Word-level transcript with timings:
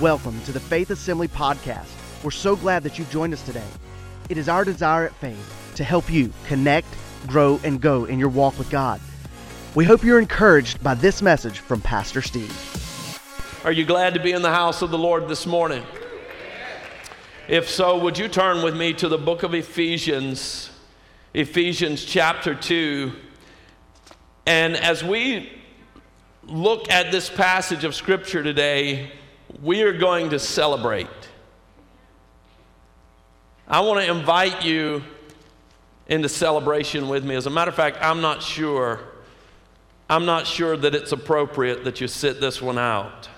Welcome 0.00 0.42
to 0.42 0.50
the 0.50 0.58
Faith 0.58 0.90
Assembly 0.90 1.28
Podcast. 1.28 1.86
We're 2.24 2.32
so 2.32 2.56
glad 2.56 2.82
that 2.82 2.98
you've 2.98 3.12
joined 3.12 3.32
us 3.32 3.42
today. 3.42 3.62
It 4.28 4.36
is 4.36 4.48
our 4.48 4.64
desire 4.64 5.06
at 5.06 5.14
Faith 5.14 5.72
to 5.76 5.84
help 5.84 6.10
you 6.10 6.32
connect, 6.46 6.88
grow, 7.28 7.60
and 7.62 7.80
go 7.80 8.04
in 8.04 8.18
your 8.18 8.28
walk 8.28 8.58
with 8.58 8.68
God. 8.70 9.00
We 9.76 9.84
hope 9.84 10.02
you're 10.02 10.18
encouraged 10.18 10.82
by 10.82 10.94
this 10.94 11.22
message 11.22 11.60
from 11.60 11.80
Pastor 11.80 12.22
Steve. 12.22 13.20
Are 13.64 13.70
you 13.70 13.84
glad 13.84 14.14
to 14.14 14.20
be 14.20 14.32
in 14.32 14.42
the 14.42 14.50
house 14.50 14.82
of 14.82 14.90
the 14.90 14.98
Lord 14.98 15.28
this 15.28 15.46
morning? 15.46 15.84
If 17.46 17.70
so, 17.70 17.96
would 17.98 18.18
you 18.18 18.26
turn 18.26 18.64
with 18.64 18.76
me 18.76 18.94
to 18.94 19.08
the 19.08 19.16
book 19.16 19.44
of 19.44 19.54
Ephesians, 19.54 20.70
Ephesians 21.34 22.04
chapter 22.04 22.56
2. 22.56 23.12
And 24.44 24.76
as 24.76 25.04
we 25.04 25.52
look 26.42 26.90
at 26.90 27.12
this 27.12 27.30
passage 27.30 27.84
of 27.84 27.94
Scripture 27.94 28.42
today, 28.42 29.12
we 29.62 29.82
are 29.82 29.92
going 29.92 30.30
to 30.30 30.38
celebrate. 30.38 31.08
I 33.66 33.80
want 33.80 34.04
to 34.04 34.10
invite 34.10 34.64
you 34.64 35.02
into 36.06 36.28
celebration 36.28 37.08
with 37.08 37.24
me. 37.24 37.34
As 37.34 37.46
a 37.46 37.50
matter 37.50 37.70
of 37.70 37.74
fact, 37.74 37.98
I'm 38.00 38.20
not 38.20 38.42
sure. 38.42 39.00
I'm 40.08 40.26
not 40.26 40.46
sure 40.46 40.76
that 40.76 40.94
it's 40.94 41.12
appropriate 41.12 41.84
that 41.84 42.00
you 42.00 42.08
sit 42.08 42.40
this 42.40 42.60
one 42.60 42.78
out. 42.78 43.28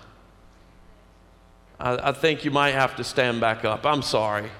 I, 1.79 2.09
I 2.09 2.13
think 2.13 2.45
you 2.45 2.51
might 2.51 2.73
have 2.73 2.97
to 2.97 3.05
stand 3.05 3.41
back 3.41 3.65
up. 3.65 3.87
I'm 3.87 4.03
sorry. 4.03 4.51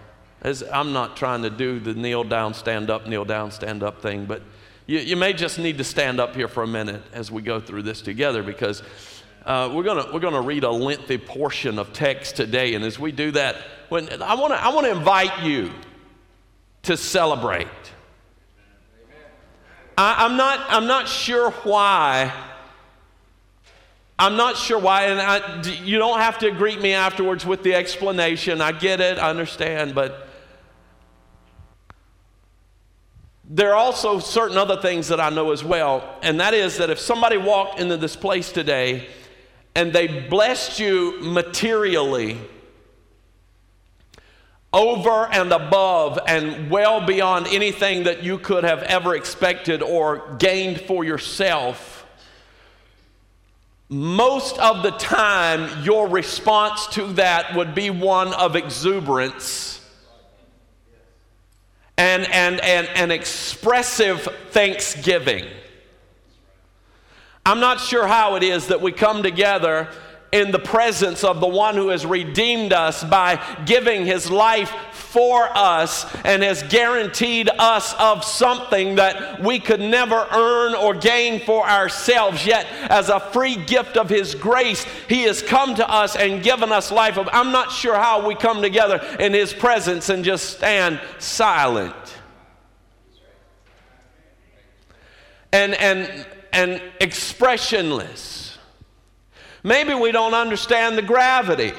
As, 0.43 0.63
I'm 0.63 0.93
not 0.93 1.17
trying 1.17 1.43
to 1.43 1.51
do 1.51 1.81
the 1.81 1.95
kneel 1.95 2.23
down, 2.23 2.55
stand 2.55 2.91
up, 2.91 3.07
kneel 3.07 3.25
down, 3.25 3.51
stand 3.51 3.83
up 3.83 4.03
thing, 4.03 4.27
but 4.27 4.43
you, 4.87 5.01
you 5.01 5.17
may 5.17 5.33
just 5.33 5.59
need 5.59 5.79
to 5.79 5.85
stand 5.85 6.21
up 6.21 6.37
here 6.37 6.47
for 6.47 6.63
a 6.63 6.67
minute 6.67 7.03
as 7.13 7.31
we 7.31 7.43
go 7.43 7.59
through 7.59 7.83
this 7.83 8.01
together 8.01 8.43
because 8.43 8.83
uh, 9.47 9.71
we're 9.73 9.85
going 9.85 10.13
we're 10.13 10.21
gonna 10.21 10.41
read 10.41 10.65
a 10.65 10.71
lengthy 10.71 11.19
portion 11.19 11.79
of 11.79 11.93
text 11.93 12.35
today. 12.35 12.75
And 12.75 12.85
as 12.85 12.99
we 12.99 13.13
do 13.13 13.31
that, 13.31 13.57
when, 13.89 14.21
I 14.21 14.35
want 14.35 14.53
to 14.53 14.63
I 14.63 14.75
wanna 14.75 14.89
invite 14.89 15.45
you 15.45 15.71
to 16.83 16.97
celebrate. 16.97 17.69
I, 19.97 20.27
I'm, 20.27 20.37
not, 20.37 20.61
I'm 20.69 20.87
not 20.87 21.09
sure 21.09 21.51
why. 21.51 22.33
I'm 24.19 24.37
not 24.37 24.57
sure 24.57 24.79
why, 24.79 25.07
and 25.07 25.21
I, 25.21 25.63
you 25.85 25.99
don't 25.99 26.21
have 26.21 26.39
to 26.39 26.51
greet 26.51 26.81
me 26.81 26.95
afterwards 26.95 27.45
with 27.45 27.63
the 27.63 27.75
explanation. 27.75 28.61
I 28.61 28.73
get 28.73 29.01
it, 29.01 29.19
I 29.19 29.29
understand, 29.29 29.95
but 29.95 30.29
there 33.45 33.73
are 33.73 33.77
also 33.77 34.19
certain 34.19 34.57
other 34.57 34.81
things 34.81 35.09
that 35.09 35.21
I 35.21 35.29
know 35.29 35.53
as 35.53 35.63
well, 35.63 36.19
and 36.23 36.41
that 36.41 36.55
is 36.55 36.79
that 36.79 36.89
if 36.89 36.99
somebody 36.99 37.37
walked 37.37 37.79
into 37.79 37.99
this 37.99 38.17
place 38.17 38.51
today 38.51 39.07
and 39.77 39.93
they 39.93 40.07
blessed 40.07 40.81
you 40.81 41.19
materially 41.21 42.39
over 44.73 45.27
and 45.31 45.53
above 45.53 46.19
and 46.27 46.71
well 46.71 47.05
beyond 47.05 47.47
anything 47.49 48.05
that 48.05 48.23
you 48.23 48.39
could 48.39 48.65
have 48.65 48.83
ever 48.85 49.15
expected 49.15 49.83
or 49.83 50.35
gained 50.39 50.81
for 50.81 51.05
yourself, 51.05 52.07
most 53.91 54.59
of 54.59 54.83
the 54.83 54.93
time 54.93 55.85
your 55.85 56.09
response 56.09 56.87
to 56.87 57.13
that 57.13 57.55
would 57.55 57.75
be 57.75 57.91
one 57.91 58.33
of 58.33 58.57
exuberance 58.57 59.87
and, 61.99 62.25
and, 62.33 62.61
and, 62.61 62.89
and 62.97 63.13
expressive 63.13 64.23
thanksgiving. 64.53 65.45
I'm 67.47 67.61
not 67.61 67.79
sure 67.79 68.09
how 68.09 68.35
it 68.35 68.43
is 68.43 68.67
that 68.67 68.81
we 68.81 68.91
come 68.91 69.23
together 69.23 69.89
in 70.33 70.51
the 70.51 70.59
presence 70.59 71.23
of 71.23 71.39
the 71.39 71.47
one 71.47 71.77
who 71.77 71.91
has 71.91 72.05
redeemed 72.05 72.73
us 72.73 73.05
by 73.05 73.41
giving 73.65 74.05
his 74.05 74.29
life 74.29 74.71
for 74.91 75.49
us 75.57 76.13
and 76.25 76.43
has 76.43 76.65
guaranteed 76.65 77.49
us 77.57 77.95
of 78.01 78.25
something 78.25 78.97
that 78.97 79.41
we 79.41 79.61
could 79.61 79.79
never 79.79 80.27
earn 80.33 80.75
or 80.75 80.93
gain 80.93 81.39
for 81.39 81.65
ourselves. 81.65 82.45
Yet, 82.45 82.67
as 82.91 83.11
a 83.11 83.21
free 83.21 83.55
gift 83.55 83.97
of 83.97 84.09
his 84.09 84.35
grace, 84.35 84.85
he 85.09 85.23
has 85.23 85.41
come 85.41 85.77
to 85.77 85.89
us 85.89 86.17
and 86.17 86.43
given 86.43 86.73
us 86.73 86.91
life. 86.91 87.17
I'm 87.33 87.53
not 87.53 87.71
sure 87.71 87.95
how 87.95 88.27
we 88.27 88.35
come 88.35 88.61
together 88.61 88.97
in 89.21 89.33
his 89.33 89.53
presence 89.53 90.09
and 90.09 90.25
just 90.25 90.57
stand 90.57 91.01
silent. 91.21 91.95
And, 95.53 95.75
and 95.75 96.27
and 96.57 96.81
expressionless. 97.01 98.57
Maybe 99.63 99.93
we 99.93 100.11
don't 100.11 100.33
understand 100.33 100.97
the 100.97 101.03
gravity. 101.03 101.75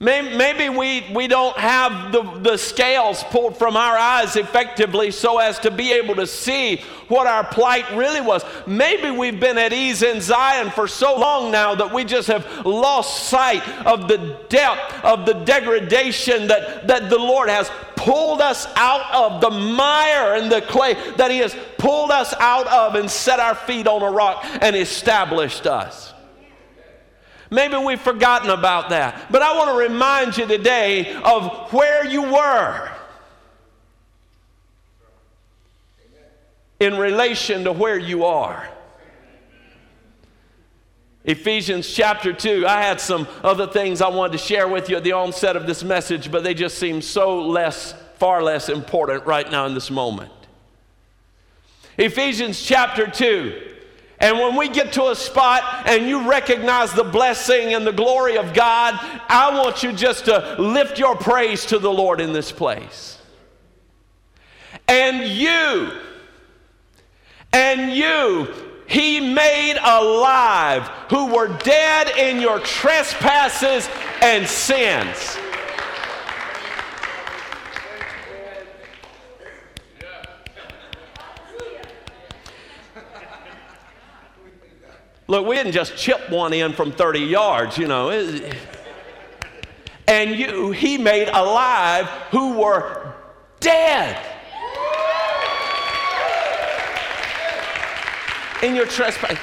Maybe 0.00 0.68
we, 0.68 1.04
we 1.12 1.26
don't 1.26 1.56
have 1.58 2.12
the, 2.12 2.22
the 2.22 2.56
scales 2.56 3.24
pulled 3.24 3.56
from 3.56 3.76
our 3.76 3.96
eyes 3.96 4.36
effectively 4.36 5.10
so 5.10 5.38
as 5.38 5.58
to 5.60 5.72
be 5.72 5.90
able 5.92 6.14
to 6.16 6.26
see 6.26 6.76
what 7.08 7.26
our 7.26 7.42
plight 7.42 7.84
really 7.96 8.20
was. 8.20 8.44
Maybe 8.64 9.10
we've 9.10 9.40
been 9.40 9.58
at 9.58 9.72
ease 9.72 10.04
in 10.04 10.20
Zion 10.20 10.70
for 10.70 10.86
so 10.86 11.18
long 11.18 11.50
now 11.50 11.74
that 11.74 11.92
we 11.92 12.04
just 12.04 12.28
have 12.28 12.64
lost 12.64 13.28
sight 13.28 13.66
of 13.84 14.06
the 14.06 14.38
depth 14.48 15.04
of 15.04 15.26
the 15.26 15.32
degradation 15.32 16.46
that, 16.46 16.86
that 16.86 17.10
the 17.10 17.18
Lord 17.18 17.48
has 17.48 17.68
pulled 17.96 18.40
us 18.40 18.68
out 18.76 19.12
of 19.12 19.40
the 19.40 19.50
mire 19.50 20.36
and 20.36 20.52
the 20.52 20.62
clay, 20.62 20.94
that 21.16 21.32
He 21.32 21.38
has 21.38 21.56
pulled 21.76 22.12
us 22.12 22.32
out 22.34 22.68
of 22.68 22.94
and 22.94 23.10
set 23.10 23.40
our 23.40 23.56
feet 23.56 23.88
on 23.88 24.02
a 24.02 24.10
rock 24.10 24.44
and 24.60 24.76
established 24.76 25.66
us. 25.66 26.14
Maybe 27.50 27.76
we've 27.76 28.00
forgotten 28.00 28.50
about 28.50 28.90
that. 28.90 29.30
But 29.30 29.42
I 29.42 29.56
want 29.56 29.70
to 29.70 29.76
remind 29.76 30.36
you 30.36 30.46
today 30.46 31.14
of 31.14 31.72
where 31.72 32.04
you 32.04 32.22
were 32.22 32.90
in 36.80 36.96
relation 36.96 37.64
to 37.64 37.72
where 37.72 37.98
you 37.98 38.24
are. 38.24 38.68
Ephesians 41.24 41.92
chapter 41.92 42.32
2. 42.32 42.66
I 42.66 42.82
had 42.82 43.00
some 43.00 43.26
other 43.42 43.66
things 43.66 44.00
I 44.00 44.08
wanted 44.08 44.32
to 44.32 44.38
share 44.38 44.68
with 44.68 44.88
you 44.88 44.96
at 44.96 45.04
the 45.04 45.12
onset 45.12 45.56
of 45.56 45.66
this 45.66 45.84
message, 45.84 46.30
but 46.30 46.44
they 46.44 46.54
just 46.54 46.78
seem 46.78 47.02
so 47.02 47.42
less, 47.42 47.94
far 48.16 48.42
less 48.42 48.68
important 48.68 49.26
right 49.26 49.50
now 49.50 49.66
in 49.66 49.74
this 49.74 49.90
moment. 49.90 50.32
Ephesians 51.98 52.62
chapter 52.62 53.06
2. 53.06 53.67
And 54.20 54.38
when 54.38 54.56
we 54.56 54.68
get 54.68 54.92
to 54.94 55.10
a 55.10 55.14
spot 55.14 55.86
and 55.86 56.08
you 56.08 56.28
recognize 56.28 56.92
the 56.92 57.04
blessing 57.04 57.74
and 57.74 57.86
the 57.86 57.92
glory 57.92 58.36
of 58.36 58.52
God, 58.52 58.94
I 59.28 59.56
want 59.62 59.82
you 59.82 59.92
just 59.92 60.24
to 60.24 60.56
lift 60.58 60.98
your 60.98 61.14
praise 61.14 61.66
to 61.66 61.78
the 61.78 61.92
Lord 61.92 62.20
in 62.20 62.32
this 62.32 62.50
place. 62.50 63.18
And 64.88 65.24
you, 65.24 65.92
and 67.52 67.92
you, 67.92 68.52
he 68.88 69.20
made 69.20 69.78
alive 69.82 70.82
who 71.10 71.32
were 71.34 71.48
dead 71.58 72.16
in 72.16 72.40
your 72.40 72.58
trespasses 72.58 73.88
and 74.20 74.48
sins. 74.48 75.38
Look, 85.30 85.46
we 85.46 85.56
didn't 85.56 85.72
just 85.72 85.94
chip 85.94 86.30
one 86.30 86.54
in 86.54 86.72
from 86.72 86.90
30 86.90 87.20
yards, 87.20 87.76
you 87.76 87.86
know. 87.86 88.10
And 90.08 90.30
you, 90.34 90.70
he 90.70 90.96
made 90.96 91.28
alive 91.28 92.06
who 92.30 92.54
were 92.54 93.12
dead. 93.60 94.18
In 98.62 98.74
your 98.74 98.86
trespass. 98.86 99.38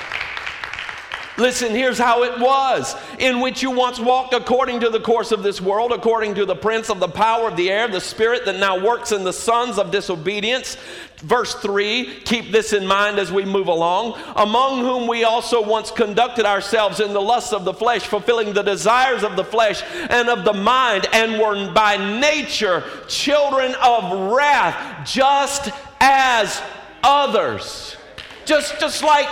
Listen, 1.38 1.72
here's 1.72 1.98
how 1.98 2.24
it 2.24 2.40
was 2.40 2.96
in 3.20 3.42
which 3.42 3.62
you 3.62 3.70
once 3.70 4.00
walked 4.00 4.34
according 4.34 4.80
to 4.80 4.90
the 4.90 5.02
course 5.02 5.34
of 5.34 5.44
this 5.44 5.60
world, 5.60 5.92
according 5.92 6.36
to 6.36 6.46
the 6.46 6.56
prince 6.56 6.90
of 6.90 7.02
the 7.02 7.10
power 7.10 7.50
of 7.50 7.58
the 7.58 7.70
air, 7.70 7.90
the 7.90 8.00
spirit 8.00 8.46
that 8.46 8.58
now 8.58 8.82
works 8.82 9.12
in 9.12 9.26
the 9.26 9.34
sons 9.34 9.78
of 9.78 9.92
disobedience. 9.92 10.78
Verse 11.18 11.54
3, 11.56 12.22
keep 12.24 12.54
this 12.54 12.72
in 12.72 12.88
mind 12.88 13.20
as 13.20 13.34
we 13.34 13.44
move 13.44 13.68
along. 13.68 14.18
Among 14.38 14.80
whom 14.80 15.08
we 15.08 15.26
also 15.26 15.62
once 15.62 15.92
conducted 15.92 16.46
ourselves 16.46 17.02
in 17.02 17.12
the 17.12 17.22
lusts 17.22 17.52
of 17.52 17.66
the 17.66 17.74
flesh, 17.74 18.04
fulfilling 18.04 18.54
the 18.54 18.64
desires 18.64 19.24
of 19.24 19.36
the 19.36 19.44
flesh 19.44 19.84
and 20.10 20.30
of 20.30 20.46
the 20.46 20.54
mind, 20.54 21.06
and 21.12 21.38
were 21.38 21.74
by 21.74 21.98
nature 22.20 22.82
children 23.10 23.76
of 23.84 24.32
wrath, 24.32 25.06
just 25.06 25.70
as 26.00 26.62
others. 27.04 27.98
Just, 28.46 28.80
just 28.80 29.04
like 29.04 29.28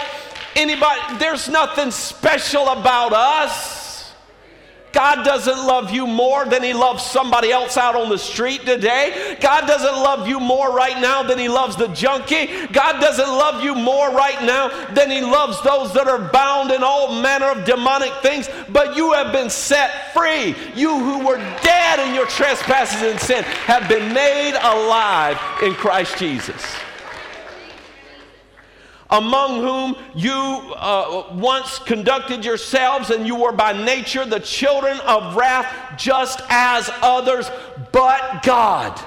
Anybody, 0.56 1.18
there's 1.18 1.50
nothing 1.50 1.92
special 1.92 2.68
about 2.70 3.14
us. 3.14 3.84
God 4.94 5.26
doesn't 5.26 5.58
love 5.58 5.90
you 5.90 6.06
more 6.06 6.46
than 6.46 6.62
He 6.62 6.72
loves 6.72 7.04
somebody 7.04 7.52
else 7.52 7.78
out 7.78 7.96
on 7.96 8.10
the 8.10 8.18
street 8.18 8.64
today. 8.64 9.38
God 9.42 9.66
doesn't 9.66 9.96
love 9.96 10.28
you 10.28 10.40
more 10.40 10.72
right 10.72 11.02
now 11.02 11.24
than 11.24 11.40
He 11.40 11.50
loves 11.50 11.76
the 11.76 11.88
junkie. 11.88 12.68
God 12.68 13.02
doesn't 13.02 13.28
love 13.28 13.64
you 13.64 13.74
more 13.74 14.12
right 14.12 14.42
now 14.44 14.70
than 14.94 15.10
He 15.10 15.22
loves 15.22 15.60
those 15.64 15.94
that 15.96 16.08
are 16.08 16.30
bound 16.32 16.70
in 16.70 16.84
all 16.84 17.20
manner 17.22 17.48
of 17.48 17.66
demonic 17.66 18.14
things. 18.22 18.48
But 18.70 18.96
you 18.96 19.14
have 19.14 19.34
been 19.34 19.50
set 19.50 20.14
free. 20.14 20.56
You 20.76 21.00
who 21.00 21.26
were 21.26 21.38
dead 21.38 22.08
in 22.08 22.14
your 22.14 22.28
trespasses 22.28 23.02
and 23.02 23.20
sin 23.20 23.44
have 23.44 23.90
been 23.90 24.14
made 24.14 24.54
alive 24.62 25.40
in 25.64 25.74
Christ 25.74 26.20
Jesus 26.20 26.64
among 29.14 29.62
whom 29.62 29.96
you 30.16 30.34
uh, 30.34 31.28
once 31.34 31.78
conducted 31.80 32.44
yourselves, 32.44 33.12
and 33.12 33.28
you 33.28 33.36
were 33.36 33.52
by 33.52 33.72
nature 33.72 34.26
the 34.26 34.40
children 34.40 35.00
of 35.02 35.36
wrath, 35.36 35.98
just 35.98 36.42
as 36.50 36.90
others, 37.02 37.50
but 37.92 38.42
God. 38.44 39.00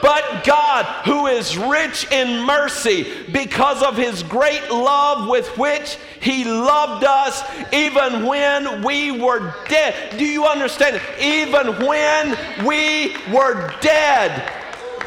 But 0.00 0.44
God, 0.44 0.84
who 1.06 1.26
is 1.26 1.56
rich 1.56 2.10
in 2.10 2.44
mercy, 2.44 3.06
because 3.32 3.82
of 3.82 3.96
his 3.96 4.22
great 4.22 4.70
love 4.70 5.28
with 5.28 5.56
which 5.58 5.96
he 6.20 6.44
loved 6.44 7.04
us, 7.04 7.42
even 7.72 8.24
when 8.26 8.82
we 8.82 9.18
were 9.18 9.54
dead. 9.68 10.18
Do 10.18 10.24
you 10.24 10.46
understand? 10.46 11.00
Even 11.20 11.86
when 11.86 12.66
we 12.66 13.14
were 13.32 13.72
dead, 13.80 14.50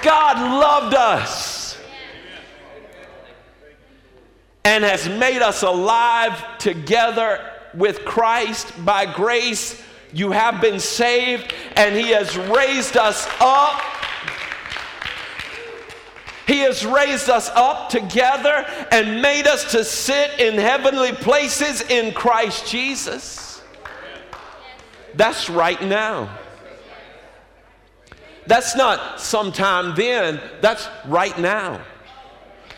God 0.04 0.38
loved 0.38 0.96
us. 0.96 1.57
And 4.68 4.84
has 4.84 5.08
made 5.08 5.42
us 5.42 5.64
alive 5.64 6.44
together 6.58 7.40
with 7.74 8.04
Christ 8.04 8.74
by 8.84 9.06
grace. 9.06 9.82
You 10.12 10.32
have 10.32 10.60
been 10.60 10.82
saved, 10.82 11.54
and 11.78 11.96
He 11.96 12.10
has 12.10 12.36
raised 12.36 12.98
us 12.98 13.26
up. 13.40 13.82
He 16.46 16.60
has 16.60 16.86
raised 16.86 17.30
us 17.30 17.50
up 17.56 17.88
together 17.88 18.66
and 18.92 19.22
made 19.22 19.48
us 19.48 19.72
to 19.72 19.86
sit 19.86 20.38
in 20.38 20.56
heavenly 20.56 21.14
places 21.14 21.82
in 21.84 22.14
Christ 22.14 22.68
Jesus. 22.68 23.62
That's 25.14 25.50
right 25.50 25.82
now. 25.82 26.38
That's 28.48 28.76
not 28.76 29.22
sometime 29.22 29.96
then, 29.96 30.42
that's 30.60 30.90
right 31.06 31.38
now. 31.40 31.82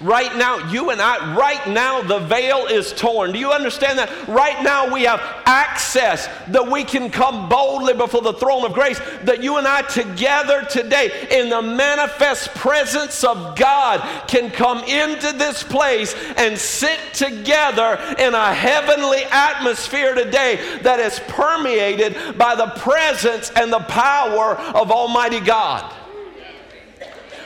Right 0.01 0.33
now, 0.37 0.71
you 0.71 0.91
and 0.91 1.01
I, 1.01 1.35
right 1.35 1.67
now, 1.67 2.01
the 2.01 2.19
veil 2.19 2.67
is 2.67 2.93
torn. 2.93 3.33
Do 3.33 3.39
you 3.39 3.51
understand 3.51 3.99
that? 3.99 4.09
Right 4.29 4.63
now, 4.63 4.93
we 4.93 5.03
have 5.03 5.19
access 5.45 6.27
that 6.47 6.65
we 6.65 6.85
can 6.85 7.09
come 7.09 7.49
boldly 7.49 7.93
before 7.93 8.21
the 8.21 8.31
throne 8.33 8.63
of 8.63 8.71
grace. 8.71 8.97
That 9.23 9.43
you 9.43 9.57
and 9.57 9.67
I, 9.67 9.81
together 9.81 10.65
today, 10.69 11.27
in 11.29 11.49
the 11.49 11.61
manifest 11.61 12.55
presence 12.55 13.25
of 13.25 13.57
God, 13.57 13.99
can 14.29 14.51
come 14.51 14.85
into 14.85 15.33
this 15.33 15.63
place 15.63 16.15
and 16.37 16.57
sit 16.57 16.99
together 17.13 17.99
in 18.17 18.33
a 18.33 18.53
heavenly 18.53 19.23
atmosphere 19.25 20.15
today 20.15 20.79
that 20.81 21.01
is 21.01 21.19
permeated 21.27 22.37
by 22.37 22.55
the 22.55 22.67
presence 22.77 23.51
and 23.53 23.71
the 23.73 23.79
power 23.79 24.55
of 24.55 24.91
Almighty 24.91 25.41
God. 25.41 25.93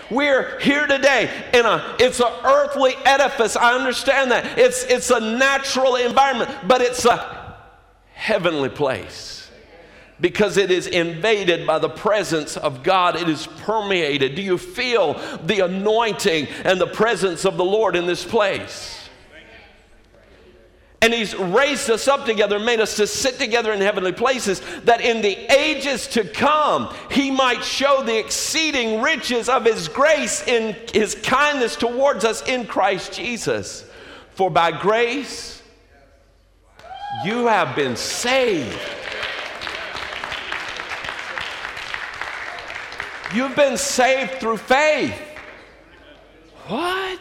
We're 0.09 0.59
here 0.59 0.88
today 0.88 1.29
in 1.53 1.65
a 1.65 1.95
it's 2.00 2.19
an 2.19 2.31
earthly 2.44 2.94
edifice. 3.05 3.55
I 3.55 3.75
understand 3.75 4.31
that. 4.31 4.57
It's 4.57 4.83
it's 4.83 5.09
a 5.09 5.19
natural 5.19 5.95
environment, 5.95 6.51
but 6.67 6.81
it's 6.81 7.05
a 7.05 7.57
heavenly 8.13 8.69
place 8.69 9.50
because 10.21 10.57
it 10.57 10.71
is 10.71 10.88
invaded 10.88 11.67
by 11.67 11.79
the 11.79 11.89
presence 11.89 12.55
of 12.55 12.83
God. 12.83 13.15
It 13.15 13.27
is 13.27 13.45
permeated. 13.45 14.35
Do 14.35 14.41
you 14.41 14.57
feel 14.57 15.15
the 15.44 15.65
anointing 15.65 16.47
and 16.63 16.79
the 16.79 16.88
presence 16.88 17.45
of 17.45 17.57
the 17.57 17.65
Lord 17.65 17.95
in 17.95 18.05
this 18.05 18.23
place? 18.23 19.02
And 21.03 21.13
he's 21.13 21.35
raised 21.35 21.89
us 21.89 22.07
up 22.07 22.25
together 22.25 22.55
and 22.55 22.65
made 22.65 22.79
us 22.79 22.95
to 22.95 23.07
sit 23.07 23.38
together 23.38 23.73
in 23.73 23.81
heavenly 23.81 24.13
places, 24.13 24.61
that 24.85 25.01
in 25.01 25.21
the 25.21 25.35
ages 25.53 26.07
to 26.07 26.23
come, 26.23 26.95
he 27.11 27.29
might 27.29 27.61
show 27.61 28.03
the 28.03 28.17
exceeding 28.17 29.01
riches 29.01 29.50
of 29.50 29.65
his 29.65 29.89
grace 29.89 30.47
in 30.47 30.77
his 30.94 31.15
kindness 31.15 31.75
towards 31.75 32.23
us 32.23 32.41
in 32.47 32.65
Christ 32.65 33.11
Jesus. 33.11 33.85
For 34.31 34.50
by 34.50 34.71
grace, 34.71 35.61
you 37.25 37.47
have 37.47 37.75
been 37.75 37.97
saved. 37.97 38.79
You've 43.35 43.57
been 43.57 43.75
saved 43.75 44.35
through 44.35 44.57
faith. 44.57 45.19
What? 46.67 47.19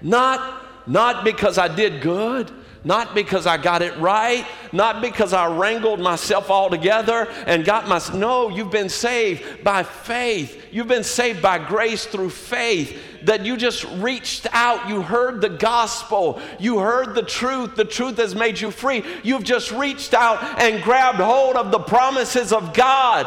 Not 0.00 0.69
not 0.86 1.24
because 1.24 1.58
I 1.58 1.68
did 1.68 2.02
good, 2.02 2.50
not 2.82 3.14
because 3.14 3.46
I 3.46 3.58
got 3.58 3.82
it 3.82 3.96
right, 3.98 4.46
not 4.72 5.02
because 5.02 5.32
I 5.32 5.46
wrangled 5.54 6.00
myself 6.00 6.50
all 6.50 6.70
together 6.70 7.28
and 7.46 7.64
got 7.64 7.88
my. 7.88 8.00
No, 8.14 8.48
you've 8.48 8.70
been 8.70 8.88
saved 8.88 9.62
by 9.62 9.82
faith. 9.82 10.64
You've 10.70 10.88
been 10.88 11.04
saved 11.04 11.42
by 11.42 11.58
grace 11.58 12.06
through 12.06 12.30
faith. 12.30 12.98
That 13.24 13.44
you 13.44 13.58
just 13.58 13.84
reached 13.98 14.46
out, 14.50 14.88
you 14.88 15.02
heard 15.02 15.42
the 15.42 15.50
gospel, 15.50 16.40
you 16.58 16.78
heard 16.78 17.14
the 17.14 17.22
truth, 17.22 17.76
the 17.76 17.84
truth 17.84 18.16
has 18.16 18.34
made 18.34 18.58
you 18.58 18.70
free. 18.70 19.04
You've 19.22 19.44
just 19.44 19.72
reached 19.72 20.14
out 20.14 20.42
and 20.58 20.82
grabbed 20.82 21.18
hold 21.18 21.56
of 21.56 21.70
the 21.70 21.80
promises 21.80 22.50
of 22.50 22.72
God 22.72 23.26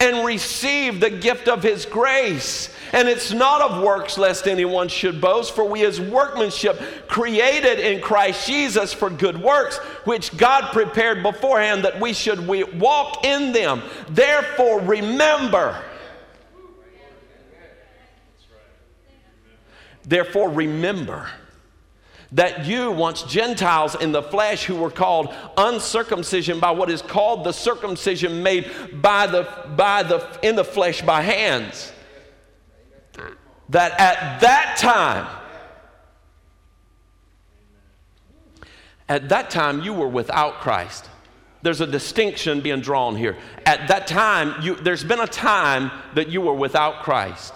and 0.00 0.24
receive 0.24 1.00
the 1.00 1.10
gift 1.10 1.48
of 1.48 1.62
his 1.62 1.84
grace. 1.84 2.74
And 2.92 3.08
it's 3.08 3.32
not 3.32 3.60
of 3.60 3.82
works, 3.82 4.16
lest 4.16 4.46
anyone 4.46 4.88
should 4.88 5.20
boast, 5.20 5.54
for 5.54 5.64
we 5.64 5.84
as 5.84 6.00
workmanship 6.00 6.80
created 7.08 7.78
in 7.80 8.00
Christ 8.00 8.46
Jesus 8.46 8.92
for 8.92 9.10
good 9.10 9.40
works, 9.42 9.78
which 10.04 10.34
God 10.36 10.72
prepared 10.72 11.22
beforehand 11.22 11.84
that 11.84 12.00
we 12.00 12.12
should 12.12 12.46
walk 12.46 13.24
in 13.24 13.52
them. 13.52 13.82
Therefore, 14.08 14.80
remember. 14.80 15.82
Therefore, 20.04 20.48
remember 20.48 21.28
that 22.32 22.66
you, 22.66 22.90
once 22.90 23.22
Gentiles 23.22 23.94
in 23.94 24.12
the 24.12 24.22
flesh, 24.22 24.64
who 24.64 24.76
were 24.76 24.90
called 24.90 25.34
uncircumcision 25.56 26.60
by 26.60 26.70
what 26.70 26.90
is 26.90 27.00
called 27.00 27.44
the 27.44 27.52
circumcision 27.52 28.42
made 28.42 28.70
by 29.00 29.26
the, 29.26 29.48
by 29.76 30.02
the, 30.02 30.26
in 30.42 30.54
the 30.54 30.64
flesh 30.64 31.00
by 31.02 31.22
hands, 31.22 31.92
that 33.70 33.98
at 33.98 34.40
that 34.40 34.76
time, 34.78 35.26
at 39.08 39.30
that 39.30 39.48
time 39.48 39.82
you 39.82 39.94
were 39.94 40.08
without 40.08 40.60
Christ. 40.60 41.08
There's 41.62 41.80
a 41.80 41.86
distinction 41.86 42.60
being 42.60 42.80
drawn 42.80 43.16
here. 43.16 43.36
At 43.66 43.88
that 43.88 44.06
time, 44.06 44.62
you, 44.62 44.76
there's 44.76 45.02
been 45.02 45.20
a 45.20 45.26
time 45.26 45.90
that 46.14 46.28
you 46.28 46.40
were 46.40 46.54
without 46.54 47.02
Christ 47.02 47.54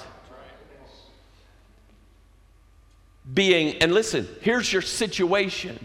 being, 3.33 3.77
and 3.77 3.93
listen, 3.93 4.29
here's 4.41 4.73
your 4.73 4.83
situation 4.83 5.85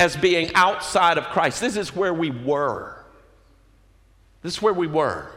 as 0.00 0.16
being 0.16 0.52
outside 0.54 1.18
of 1.18 1.24
Christ. 1.26 1.60
This 1.60 1.76
is 1.76 1.94
where 1.94 2.12
we 2.12 2.30
were. 2.30 2.96
This 4.42 4.54
is 4.54 4.62
where 4.62 4.74
we 4.74 4.86
were. 4.86 5.30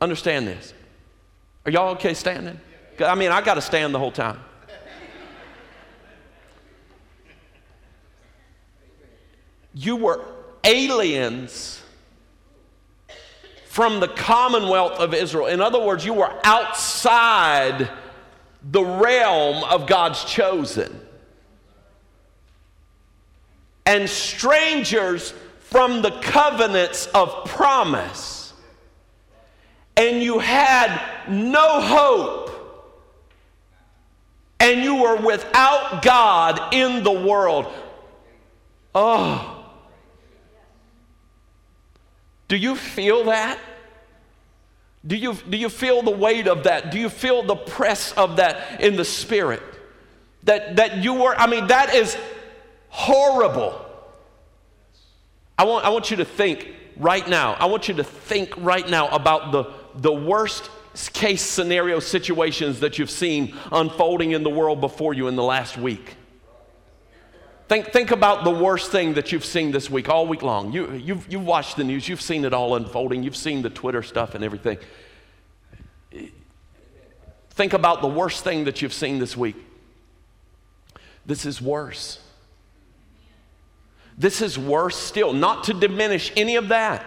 Understand 0.00 0.46
this. 0.46 0.74
Are 1.64 1.70
y'all 1.70 1.92
okay 1.94 2.14
standing? 2.14 2.60
I 3.00 3.14
mean, 3.14 3.30
I 3.30 3.40
got 3.40 3.54
to 3.54 3.60
stand 3.60 3.94
the 3.94 3.98
whole 3.98 4.12
time. 4.12 4.40
You 9.74 9.96
were 9.96 10.24
aliens 10.64 11.82
from 13.66 14.00
the 14.00 14.08
commonwealth 14.08 14.98
of 15.00 15.12
Israel. 15.12 15.46
In 15.46 15.60
other 15.60 15.78
words, 15.78 16.04
you 16.04 16.14
were 16.14 16.32
outside 16.44 17.90
the 18.70 18.84
realm 18.84 19.64
of 19.64 19.86
God's 19.86 20.24
chosen. 20.24 21.00
And 23.84 24.08
strangers 24.08 25.32
from 25.60 26.02
the 26.02 26.10
covenants 26.10 27.06
of 27.06 27.44
promise. 27.46 28.52
And 29.96 30.22
you 30.22 30.38
had 30.38 31.00
no 31.28 31.80
hope. 31.80 32.42
And 34.58 34.82
you 34.82 34.96
were 34.96 35.16
without 35.16 36.02
God 36.02 36.74
in 36.74 37.04
the 37.04 37.12
world. 37.12 37.66
Oh. 38.94 39.52
Do 42.48 42.56
you 42.56 42.74
feel 42.74 43.24
that? 43.24 43.58
Do 45.06 45.16
you, 45.16 45.34
do 45.34 45.56
you 45.56 45.68
feel 45.68 46.02
the 46.02 46.10
weight 46.10 46.48
of 46.48 46.64
that? 46.64 46.90
Do 46.90 46.98
you 46.98 47.08
feel 47.08 47.42
the 47.42 47.54
press 47.54 48.12
of 48.12 48.36
that 48.36 48.80
in 48.80 48.96
the 48.96 49.04
spirit? 49.04 49.62
That, 50.44 50.76
that 50.76 50.98
you 50.98 51.14
were, 51.14 51.34
I 51.36 51.46
mean, 51.46 51.68
that 51.68 51.94
is 51.94 52.16
horrible. 52.88 53.84
I 55.58 55.64
want, 55.64 55.84
I 55.84 55.90
want 55.90 56.10
you 56.10 56.16
to 56.18 56.24
think 56.24 56.74
right 56.96 57.26
now. 57.28 57.54
I 57.54 57.66
want 57.66 57.88
you 57.88 57.94
to 57.94 58.04
think 58.04 58.54
right 58.56 58.88
now 58.88 59.08
about 59.08 59.52
the, 59.52 59.72
the 59.94 60.12
worst 60.12 60.70
case 61.12 61.42
scenario 61.42 62.00
situations 62.00 62.80
that 62.80 62.98
you've 62.98 63.10
seen 63.10 63.54
unfolding 63.70 64.32
in 64.32 64.42
the 64.42 64.50
world 64.50 64.80
before 64.80 65.14
you 65.14 65.28
in 65.28 65.36
the 65.36 65.42
last 65.42 65.76
week. 65.76 66.16
Think, 67.68 67.88
think 67.88 68.12
about 68.12 68.44
the 68.44 68.50
worst 68.50 68.92
thing 68.92 69.14
that 69.14 69.32
you've 69.32 69.44
seen 69.44 69.72
this 69.72 69.90
week, 69.90 70.08
all 70.08 70.26
week 70.26 70.42
long. 70.42 70.72
You, 70.72 70.92
you've, 70.92 71.30
you've 71.30 71.44
watched 71.44 71.76
the 71.76 71.82
news, 71.82 72.08
you've 72.08 72.20
seen 72.20 72.44
it 72.44 72.54
all 72.54 72.76
unfolding, 72.76 73.24
you've 73.24 73.36
seen 73.36 73.62
the 73.62 73.70
Twitter 73.70 74.02
stuff 74.04 74.36
and 74.36 74.44
everything. 74.44 74.78
Think 77.50 77.72
about 77.72 78.02
the 78.02 78.08
worst 78.08 78.44
thing 78.44 78.64
that 78.64 78.82
you've 78.82 78.92
seen 78.92 79.18
this 79.18 79.36
week. 79.36 79.56
This 81.24 81.44
is 81.44 81.60
worse. 81.60 82.20
This 84.16 84.40
is 84.40 84.56
worse 84.56 84.96
still. 84.96 85.32
Not 85.32 85.64
to 85.64 85.74
diminish 85.74 86.32
any 86.36 86.56
of 86.56 86.68
that. 86.68 87.04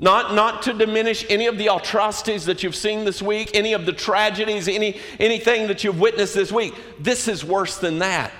Not, 0.00 0.34
not 0.34 0.62
to 0.62 0.72
diminish 0.72 1.24
any 1.28 1.46
of 1.46 1.56
the 1.56 1.72
atrocities 1.72 2.46
that 2.46 2.64
you've 2.64 2.74
seen 2.74 3.04
this 3.04 3.22
week, 3.22 3.52
any 3.54 3.72
of 3.74 3.86
the 3.86 3.92
tragedies, 3.92 4.66
any, 4.66 4.98
anything 5.20 5.68
that 5.68 5.84
you've 5.84 6.00
witnessed 6.00 6.34
this 6.34 6.50
week. 6.50 6.74
This 6.98 7.28
is 7.28 7.44
worse 7.44 7.78
than 7.78 8.00
that. 8.00 8.32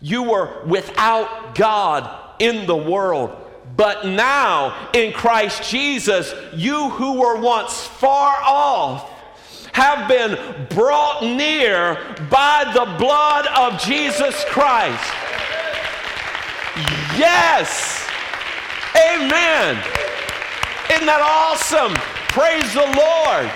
You 0.00 0.22
were 0.22 0.62
without 0.66 1.54
God 1.54 2.10
in 2.38 2.66
the 2.66 2.76
world, 2.76 3.36
but 3.76 4.06
now 4.06 4.90
in 4.94 5.12
Christ 5.12 5.68
Jesus, 5.68 6.34
you 6.54 6.88
who 6.90 7.20
were 7.20 7.38
once 7.38 7.86
far 7.86 8.36
off 8.42 9.08
have 9.72 10.08
been 10.08 10.66
brought 10.70 11.22
near 11.22 11.94
by 12.30 12.70
the 12.74 12.96
blood 12.98 13.46
of 13.46 13.80
Jesus 13.80 14.42
Christ. 14.48 15.12
Yes. 17.16 18.08
Amen. 18.96 19.76
Isn't 20.90 21.06
that 21.06 21.20
awesome? 21.22 21.94
Praise 22.30 22.72
the 22.74 22.80
Lord. 22.80 23.50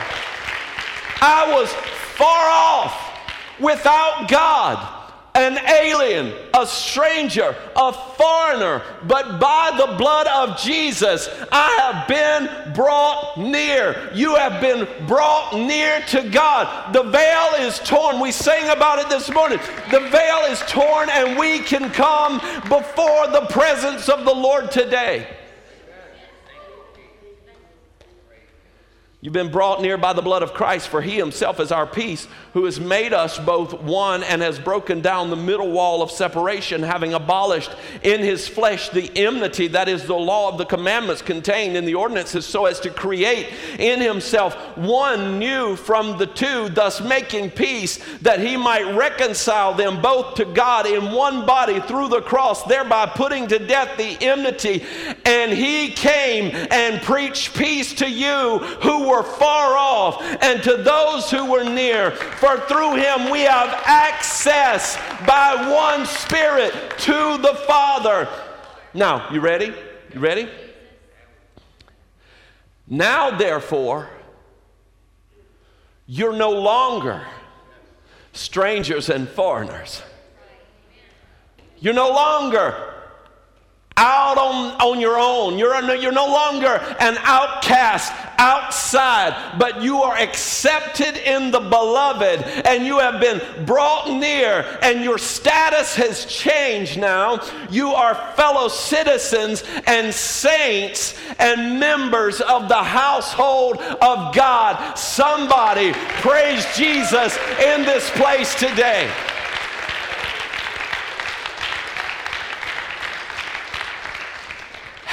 I 1.21 1.51
was 1.53 1.73
far 2.17 2.49
off 2.49 3.59
without 3.59 4.29
God 4.29 5.04
an 5.35 5.59
alien, 5.69 6.33
a 6.55 6.65
stranger, 6.65 7.57
a 7.75 7.93
foreigner, 7.93 8.83
but 9.09 9.41
by 9.41 9.75
the 9.77 9.97
blood 9.97 10.29
of 10.29 10.57
Jesus, 10.61 11.29
I 11.51 11.71
have 11.83 12.07
been 12.07 12.73
brought 12.73 13.37
near. 13.37 14.11
You 14.15 14.37
have 14.37 14.61
been 14.61 14.87
brought 15.09 15.55
near 15.55 16.01
to 16.09 16.29
God. 16.31 16.93
The 16.93 17.03
veil 17.03 17.67
is 17.67 17.81
torn. 17.81 18.21
We 18.21 18.31
sang 18.31 18.71
about 18.71 19.01
it 19.01 19.09
this 19.09 19.29
morning. 19.29 19.59
The 19.91 20.01
veil 20.01 20.53
is 20.53 20.61
torn, 20.69 21.11
and 21.11 21.37
we 21.37 21.59
can 21.59 21.91
come 21.91 22.39
before 22.69 23.27
the 23.27 23.47
presence 23.51 24.09
of 24.09 24.25
the 24.25 24.35
Lord 24.35 24.71
today. 24.71 25.27
You've 29.25 29.33
been 29.33 29.51
brought 29.51 29.81
near 29.81 29.97
by 29.97 30.13
the 30.13 30.21
blood 30.21 30.43
of 30.43 30.53
Christ, 30.53 30.89
for 30.89 31.01
he 31.01 31.17
himself 31.17 31.59
is 31.59 31.73
our 31.73 31.87
peace, 31.87 32.29
who 32.53 32.67
has 32.67 32.79
made 32.79 33.15
us 33.15 33.39
both 33.39 33.73
one 33.81 34.23
and 34.23 34.43
has 34.43 34.59
broken 34.59 35.01
down 35.01 35.31
the 35.31 35.35
middle 35.35 35.71
wall 35.71 36.03
of 36.03 36.11
separation, 36.11 36.83
having 36.83 37.15
abolished 37.15 37.75
in 38.03 38.21
his 38.21 38.47
flesh 38.47 38.91
the 38.91 39.11
enmity, 39.17 39.69
that 39.69 39.89
is, 39.89 40.05
the 40.05 40.15
law 40.15 40.51
of 40.51 40.59
the 40.59 40.67
commandments 40.67 41.23
contained 41.23 41.75
in 41.75 41.87
the 41.87 41.95
ordinances, 41.95 42.45
so 42.45 42.67
as 42.67 42.79
to 42.81 42.91
create 42.91 43.51
in 43.79 43.99
himself 43.99 44.57
one 44.77 45.39
new 45.39 45.75
from 45.75 46.19
the 46.19 46.27
two, 46.27 46.69
thus 46.69 47.01
making 47.01 47.51
peace, 47.51 48.05
that 48.21 48.41
he 48.41 48.59
might 48.59 48.95
reconcile 48.95 49.73
them 49.73 50.03
both 50.03 50.35
to 50.35 50.45
God 50.45 50.87
in 50.87 51.13
one 51.13 51.47
body 51.47 51.81
through 51.81 52.09
the 52.09 52.21
cross, 52.21 52.63
thereby 52.65 53.07
putting 53.07 53.47
to 53.47 53.59
death 53.59 53.97
the 53.97 54.23
enmity. 54.23 54.85
And 55.25 55.51
he 55.51 55.93
came 55.93 56.55
and 56.71 57.01
preached 57.01 57.57
peace 57.57 57.95
to 57.95 58.11
you 58.11 58.59
who 58.83 59.09
were 59.09 59.14
were 59.15 59.23
far 59.23 59.77
off 59.77 60.23
and 60.43 60.63
to 60.63 60.77
those 60.77 61.31
who 61.31 61.51
were 61.51 61.65
near. 61.65 62.11
For 62.11 62.59
through 62.61 62.97
him 62.97 63.31
we 63.31 63.43
have 63.43 63.83
access 63.85 64.97
by 65.27 65.71
one 65.71 66.07
Spirit 66.07 66.73
to 66.99 67.39
the 67.39 67.55
Father. 67.67 68.29
Now, 68.93 69.31
you 69.33 69.41
ready? 69.41 69.73
You 70.13 70.21
ready? 70.21 70.49
Now, 72.87 73.37
therefore, 73.37 74.11
you're 76.07 76.37
no 76.37 76.51
longer 76.51 77.27
strangers 78.33 79.09
and 79.09 79.29
foreigners. 79.29 80.03
You're 81.79 81.95
no 81.95 82.11
longer 82.11 82.94
out 83.97 84.39
on, 84.39 84.73
on 84.81 85.01
your 85.01 85.19
own. 85.19 85.59
You're, 85.59 85.95
you're 85.95 86.13
no 86.13 86.27
longer 86.27 86.81
an 86.99 87.17
outcast 87.21 88.13
outside, 88.39 89.59
but 89.59 89.83
you 89.83 90.03
are 90.03 90.17
accepted 90.17 91.17
in 91.17 91.51
the 91.51 91.61
beloved, 91.61 92.43
and 92.67 92.85
you 92.85 92.99
have 92.99 93.21
been 93.21 93.41
brought 93.65 94.11
near, 94.11 94.79
and 94.83 95.05
your 95.05 95.19
status 95.19 95.95
has 95.95 96.27
changed 96.27 96.99
now. 96.99 97.41
You 97.71 97.91
are 97.91 98.15
fellow 98.35 98.69
citizens 98.69 99.63
and 99.87 100.13
saints 100.13 101.17
and 101.39 101.79
members 101.79 102.41
of 102.41 102.69
the 102.69 102.83
household 102.83 103.79
of 103.79 104.35
God. 104.35 104.99
Somebody 104.99 105.93
praise 106.21 106.67
Jesus 106.77 107.37
in 107.61 107.83
this 107.83 108.11
place 108.11 108.55
today. 108.57 109.11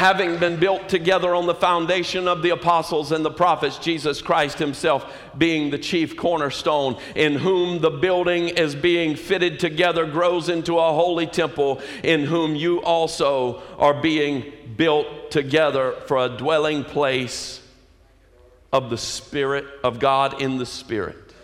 Having 0.01 0.39
been 0.39 0.59
built 0.59 0.89
together 0.89 1.35
on 1.35 1.45
the 1.45 1.53
foundation 1.53 2.27
of 2.27 2.41
the 2.41 2.49
apostles 2.49 3.11
and 3.11 3.23
the 3.23 3.29
prophets, 3.29 3.77
Jesus 3.77 4.19
Christ 4.19 4.57
Himself 4.57 5.05
being 5.37 5.69
the 5.69 5.77
chief 5.77 6.17
cornerstone, 6.17 6.97
in 7.15 7.35
whom 7.35 7.81
the 7.81 7.91
building 7.91 8.49
is 8.49 8.73
being 8.73 9.15
fitted 9.15 9.59
together, 9.59 10.07
grows 10.07 10.49
into 10.49 10.79
a 10.79 10.91
holy 10.91 11.27
temple, 11.27 11.79
in 12.03 12.25
whom 12.25 12.55
you 12.55 12.81
also 12.81 13.61
are 13.77 13.93
being 13.93 14.51
built 14.75 15.29
together 15.29 15.93
for 16.07 16.17
a 16.17 16.29
dwelling 16.29 16.83
place 16.83 17.61
of 18.73 18.89
the 18.89 18.97
Spirit 18.97 19.65
of 19.83 19.99
God 19.99 20.41
in 20.41 20.57
the 20.57 20.65
Spirit. 20.65 21.35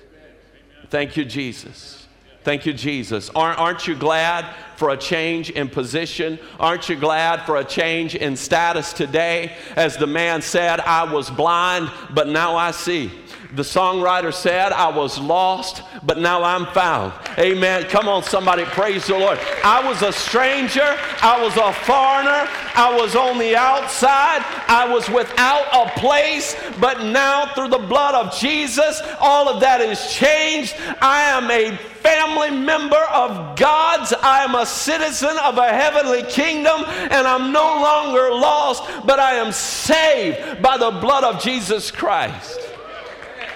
Thank 0.90 1.16
you, 1.16 1.26
Jesus. 1.26 2.07
Thank 2.48 2.66
you, 2.66 2.72
Jesus. 2.72 3.30
Aren't, 3.36 3.88
you 3.88 3.94
glad 3.94 4.46
for 4.78 4.92
a 4.92 4.96
change 4.96 5.50
in 5.50 5.68
position? 5.68 6.40
Aren't 6.62 6.88
you 6.88 6.96
glad 6.96 7.42
for 7.46 7.58
a 7.58 7.66
change 7.66 8.16
in 8.16 8.38
status 8.38 8.94
today? 8.94 9.58
As 9.76 9.98
the 9.98 10.08
man 10.08 10.42
said, 10.42 10.80
I 10.80 11.12
was 11.12 11.30
blind, 11.30 11.92
but 12.10 12.30
now 12.30 12.56
I 12.56 12.72
see. 12.72 13.12
The 13.54 13.64
songwriter 13.64 14.34
said, 14.34 14.74
I 14.74 14.90
was 14.90 15.18
lost, 15.18 15.82
but 16.04 16.18
now 16.18 16.44
I'm 16.44 16.66
found. 16.68 17.14
Amen. 17.40 17.86
Come 17.86 18.10
on, 18.10 18.24
somebody, 18.24 18.66
praise 18.66 19.08
the 19.08 19.18
Lord. 19.18 19.40
I 19.64 19.88
was 19.88 20.02
a 20.02 20.12
stranger, 20.12 20.98
I 21.22 21.42
was 21.42 21.56
a 21.56 21.72
foreigner, 21.86 22.50
I 22.76 22.98
was 23.00 23.16
on 23.16 23.38
the 23.38 23.56
outside, 23.56 24.44
I 24.68 24.92
was 24.92 25.10
without 25.10 25.66
a 25.72 26.00
place, 26.00 26.58
but 26.82 27.06
now 27.06 27.46
through 27.54 27.70
the 27.70 27.78
blood 27.78 28.16
of 28.16 28.38
Jesus, 28.38 29.02
all 29.20 29.48
of 29.48 29.62
that 29.62 29.80
is 29.80 30.14
changed. 30.14 30.76
I 31.02 31.22
am 31.22 31.50
a 31.50 31.78
family 32.08 32.52
member 32.52 33.04
of 33.12 33.58
God's. 33.58 34.14
I 34.14 34.44
am 34.44 34.56
a 34.56 34.66
citizen 34.66 35.38
of 35.44 35.58
a 35.58 35.70
heavenly 35.70 36.24
kingdom, 36.24 36.84
and 36.86 37.28
I'm 37.28 37.52
no 37.52 37.82
longer 37.82 38.30
lost, 38.32 38.84
but 39.06 39.20
I 39.20 39.36
am 39.36 39.52
saved 39.52 40.62
by 40.62 40.78
the 40.78 40.92
blood 40.92 41.24
of 41.24 41.42
Jesus 41.42 41.92
Christ. 41.92 42.67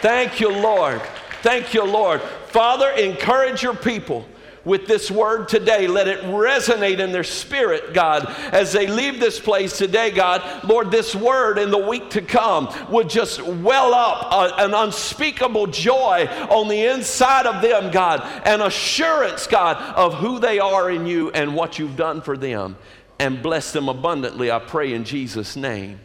Thank 0.01 0.39
you, 0.39 0.49
Lord. 0.49 1.01
Thank 1.41 1.73
you, 1.73 1.83
Lord. 1.83 2.21
Father, 2.47 2.89
encourage 2.91 3.63
your 3.63 3.75
people 3.75 4.25
with 4.63 4.87
this 4.87 5.09
word 5.09 5.47
today. 5.47 5.87
Let 5.87 6.07
it 6.07 6.21
resonate 6.21 6.99
in 6.99 7.11
their 7.11 7.23
spirit, 7.23 7.93
God, 7.93 8.27
as 8.51 8.71
they 8.73 8.87
leave 8.87 9.19
this 9.19 9.39
place 9.39 9.77
today, 9.77 10.11
God. 10.11 10.63
Lord, 10.63 10.91
this 10.91 11.15
word 11.15 11.57
in 11.57 11.71
the 11.71 11.77
week 11.77 12.09
to 12.11 12.21
come 12.21 12.73
would 12.89 13.09
just 13.09 13.41
well 13.41 13.93
up 13.93 14.31
a, 14.31 14.63
an 14.63 14.73
unspeakable 14.73 15.67
joy 15.67 16.27
on 16.49 16.67
the 16.67 16.85
inside 16.85 17.45
of 17.45 17.61
them, 17.61 17.91
God, 17.91 18.21
an 18.45 18.61
assurance, 18.61 19.47
God, 19.47 19.77
of 19.95 20.15
who 20.15 20.39
they 20.39 20.59
are 20.59 20.91
in 20.91 21.05
you 21.05 21.31
and 21.31 21.55
what 21.55 21.79
you've 21.79 21.97
done 21.97 22.21
for 22.21 22.37
them. 22.37 22.77
And 23.19 23.41
bless 23.41 23.71
them 23.71 23.87
abundantly, 23.87 24.51
I 24.51 24.59
pray 24.59 24.93
in 24.93 25.03
Jesus' 25.03 25.55
name. 25.55 25.99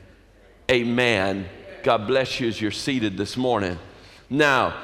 Amen. 0.70 1.46
God 1.82 2.06
bless 2.06 2.40
you 2.40 2.48
as 2.48 2.60
you're 2.60 2.70
seated 2.70 3.16
this 3.16 3.36
morning. 3.36 3.78
Now, 4.28 4.82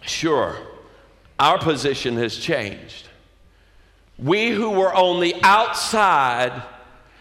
sure, 0.00 0.56
our 1.38 1.58
position 1.58 2.16
has 2.16 2.36
changed. 2.36 3.08
We 4.18 4.50
who 4.50 4.70
were 4.70 4.94
on 4.94 5.20
the 5.20 5.34
outside 5.42 6.62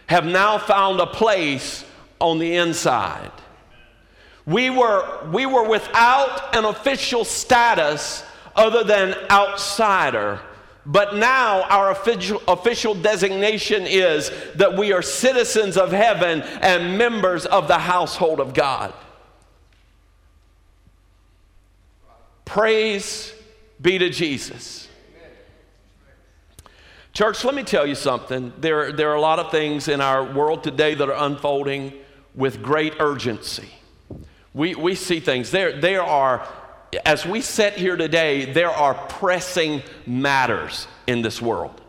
have 0.07 0.25
now 0.25 0.57
found 0.57 0.99
a 0.99 1.07
place 1.07 1.85
on 2.19 2.39
the 2.39 2.55
inside. 2.55 3.31
We 4.45 4.69
were, 4.69 5.29
we 5.31 5.45
were 5.45 5.67
without 5.67 6.55
an 6.55 6.65
official 6.65 7.23
status 7.23 8.23
other 8.55 8.83
than 8.83 9.15
outsider 9.29 10.39
But 10.85 11.15
now 11.15 11.63
our 11.63 11.91
official, 11.91 12.41
official 12.47 12.95
designation 12.95 13.85
is 13.85 14.31
that 14.55 14.75
we 14.75 14.91
are 14.93 15.01
citizens 15.01 15.77
of 15.77 15.91
heaven 15.91 16.41
and 16.41 16.97
members 16.97 17.45
of 17.45 17.67
the 17.67 17.77
household 17.77 18.39
of 18.39 18.53
God. 18.53 18.93
Praise 22.51 23.33
be 23.81 23.97
to 23.97 24.09
Jesus. 24.09 24.89
Church, 27.13 27.45
let 27.45 27.55
me 27.55 27.63
tell 27.63 27.87
you 27.87 27.95
something. 27.95 28.51
There, 28.57 28.91
there 28.91 29.09
are 29.09 29.15
a 29.15 29.21
lot 29.21 29.39
of 29.39 29.51
things 29.51 29.87
in 29.87 30.01
our 30.01 30.21
world 30.21 30.61
today 30.61 30.93
that 30.95 31.09
are 31.09 31.25
unfolding 31.25 31.93
with 32.35 32.61
great 32.61 32.95
urgency. 32.99 33.69
We, 34.53 34.75
we 34.75 34.95
see 34.95 35.21
things. 35.21 35.49
There, 35.49 35.79
there 35.79 36.03
are 36.03 36.45
as 37.05 37.25
we 37.25 37.39
sit 37.39 37.75
here 37.75 37.95
today, 37.95 38.51
there 38.51 38.69
are 38.69 38.95
pressing 38.95 39.81
matters 40.05 40.87
in 41.07 41.21
this 41.21 41.41
world. 41.41 41.79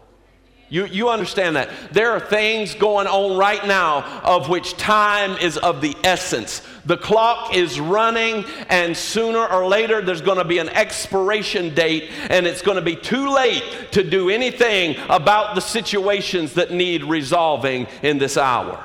You, 0.72 0.86
you 0.86 1.10
understand 1.10 1.56
that. 1.56 1.68
There 1.92 2.12
are 2.12 2.18
things 2.18 2.74
going 2.74 3.06
on 3.06 3.36
right 3.36 3.62
now 3.66 4.22
of 4.22 4.48
which 4.48 4.74
time 4.78 5.36
is 5.36 5.58
of 5.58 5.82
the 5.82 5.94
essence. 6.02 6.62
The 6.86 6.96
clock 6.96 7.54
is 7.54 7.78
running, 7.78 8.46
and 8.70 8.96
sooner 8.96 9.46
or 9.46 9.68
later 9.68 10.00
there's 10.00 10.22
going 10.22 10.38
to 10.38 10.46
be 10.46 10.56
an 10.56 10.70
expiration 10.70 11.74
date, 11.74 12.10
and 12.30 12.46
it's 12.46 12.62
going 12.62 12.76
to 12.76 12.82
be 12.82 12.96
too 12.96 13.28
late 13.28 13.62
to 13.92 14.02
do 14.02 14.30
anything 14.30 14.96
about 15.10 15.56
the 15.56 15.60
situations 15.60 16.54
that 16.54 16.70
need 16.70 17.04
resolving 17.04 17.86
in 18.02 18.16
this 18.16 18.38
hour. 18.38 18.82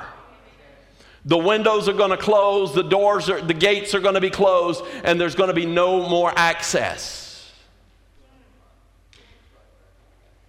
The 1.24 1.38
windows 1.38 1.88
are 1.88 1.94
going 1.94 2.10
to 2.10 2.18
close, 2.18 2.74
the 2.74 2.82
doors 2.82 3.30
are, 3.30 3.40
the 3.40 3.54
gates 3.54 3.94
are 3.94 4.00
going 4.00 4.14
to 4.14 4.20
be 4.20 4.28
closed, 4.28 4.84
and 5.04 5.18
there's 5.18 5.34
going 5.34 5.48
to 5.48 5.54
be 5.54 5.64
no 5.64 6.06
more 6.06 6.30
access. 6.36 7.27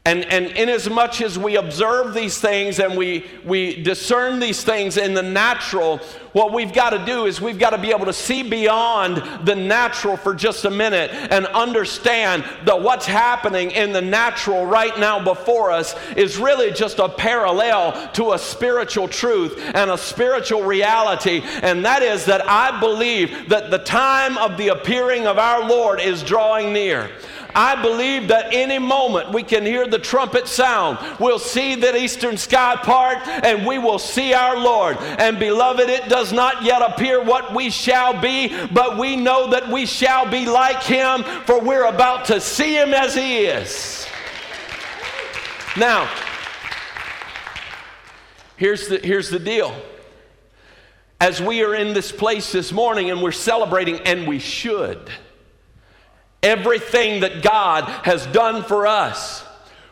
And, 0.09 0.25
and 0.25 0.47
inasmuch 0.57 1.21
as 1.21 1.37
we 1.37 1.55
observe 1.55 2.15
these 2.15 2.39
things 2.39 2.79
and 2.79 2.97
we, 2.97 3.27
we 3.45 3.83
discern 3.83 4.39
these 4.39 4.63
things 4.63 4.97
in 4.97 5.13
the 5.13 5.21
natural, 5.21 5.99
what 6.33 6.51
we've 6.51 6.73
got 6.73 6.89
to 6.89 7.05
do 7.05 7.27
is 7.27 7.39
we've 7.39 7.59
got 7.59 7.71
to 7.71 7.77
be 7.77 7.91
able 7.91 8.07
to 8.07 8.13
see 8.13 8.41
beyond 8.41 9.17
the 9.45 9.55
natural 9.55 10.17
for 10.17 10.33
just 10.33 10.65
a 10.65 10.71
minute 10.71 11.11
and 11.11 11.45
understand 11.45 12.43
that 12.65 12.81
what's 12.81 13.05
happening 13.05 13.69
in 13.69 13.91
the 13.91 14.01
natural 14.01 14.65
right 14.65 14.97
now 14.99 15.23
before 15.23 15.69
us 15.69 15.95
is 16.15 16.39
really 16.39 16.71
just 16.71 16.97
a 16.97 17.07
parallel 17.07 18.11
to 18.13 18.33
a 18.33 18.39
spiritual 18.39 19.07
truth 19.07 19.61
and 19.75 19.91
a 19.91 19.97
spiritual 19.97 20.63
reality. 20.63 21.43
And 21.61 21.85
that 21.85 22.01
is 22.01 22.25
that 22.25 22.49
I 22.49 22.79
believe 22.79 23.49
that 23.49 23.69
the 23.69 23.77
time 23.77 24.39
of 24.39 24.57
the 24.57 24.69
appearing 24.69 25.27
of 25.27 25.37
our 25.37 25.69
Lord 25.69 25.99
is 25.99 26.23
drawing 26.23 26.73
near. 26.73 27.11
I 27.55 27.81
believe 27.81 28.27
that 28.27 28.53
any 28.53 28.77
moment 28.77 29.31
we 29.31 29.43
can 29.43 29.65
hear 29.65 29.87
the 29.87 29.99
trumpet 29.99 30.47
sound. 30.47 30.99
We'll 31.19 31.39
see 31.39 31.75
that 31.75 31.95
eastern 31.95 32.37
sky 32.37 32.75
part 32.75 33.27
and 33.27 33.65
we 33.65 33.79
will 33.79 33.99
see 33.99 34.33
our 34.33 34.57
Lord. 34.57 34.97
And 34.97 35.39
beloved, 35.39 35.89
it 35.89 36.09
does 36.09 36.31
not 36.31 36.63
yet 36.63 36.81
appear 36.81 37.23
what 37.23 37.53
we 37.53 37.69
shall 37.69 38.19
be, 38.19 38.55
but 38.67 38.97
we 38.97 39.15
know 39.15 39.49
that 39.49 39.67
we 39.67 39.85
shall 39.85 40.29
be 40.29 40.45
like 40.45 40.83
him, 40.83 41.23
for 41.45 41.59
we're 41.59 41.85
about 41.85 42.25
to 42.25 42.39
see 42.39 42.75
him 42.75 42.93
as 42.93 43.15
he 43.15 43.45
is. 43.45 44.05
Now, 45.77 46.09
here's 48.57 48.87
the, 48.87 48.99
here's 48.99 49.29
the 49.29 49.39
deal. 49.39 49.73
As 51.21 51.41
we 51.41 51.63
are 51.63 51.75
in 51.75 51.93
this 51.93 52.11
place 52.11 52.51
this 52.51 52.71
morning 52.71 53.09
and 53.09 53.21
we're 53.21 53.31
celebrating, 53.31 53.99
and 54.01 54.27
we 54.27 54.39
should 54.39 55.09
everything 56.41 57.21
that 57.21 57.41
God 57.41 57.85
has 58.03 58.25
done 58.27 58.63
for 58.63 58.87
us. 58.87 59.45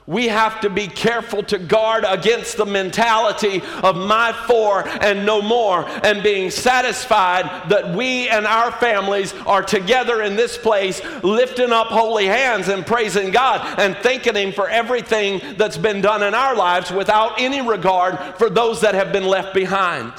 We 0.08 0.30
have 0.30 0.62
to 0.62 0.70
be 0.70 0.88
careful 0.88 1.44
to 1.44 1.60
guard 1.60 2.06
against 2.08 2.56
the 2.56 2.66
mentality 2.66 3.62
of 3.84 3.98
my 3.98 4.32
four 4.48 4.88
and 4.88 5.25
no 5.25 5.42
more, 5.42 5.86
and 5.86 6.24
being 6.24 6.50
satisfied 6.50 7.70
that 7.70 7.94
we 7.94 8.30
and 8.30 8.48
our 8.48 8.72
families 8.72 9.34
are 9.46 9.62
together 9.62 10.22
in 10.22 10.38
this 10.38 10.58
place, 10.58 11.01
lifting 11.24 11.74
up 11.74 11.88
holy 11.88 12.25
hands 12.25 12.70
and 12.70 12.86
praising 12.86 13.32
God 13.32 13.77
and 13.77 13.98
thanking 13.98 14.36
Him 14.36 14.54
for 14.54 14.70
everything 14.70 15.42
that's 15.58 15.77
been 15.77 16.00
done 16.00 16.24
in 16.24 16.34
our 16.34 16.56
lives 16.56 16.89
without 16.89 17.42
any 17.42 17.60
regard 17.60 18.18
for 18.38 18.50
those 18.50 18.80
that 18.82 18.96
have 18.96 19.12
been 19.12 19.27
left 19.27 19.54
behind 19.54 20.13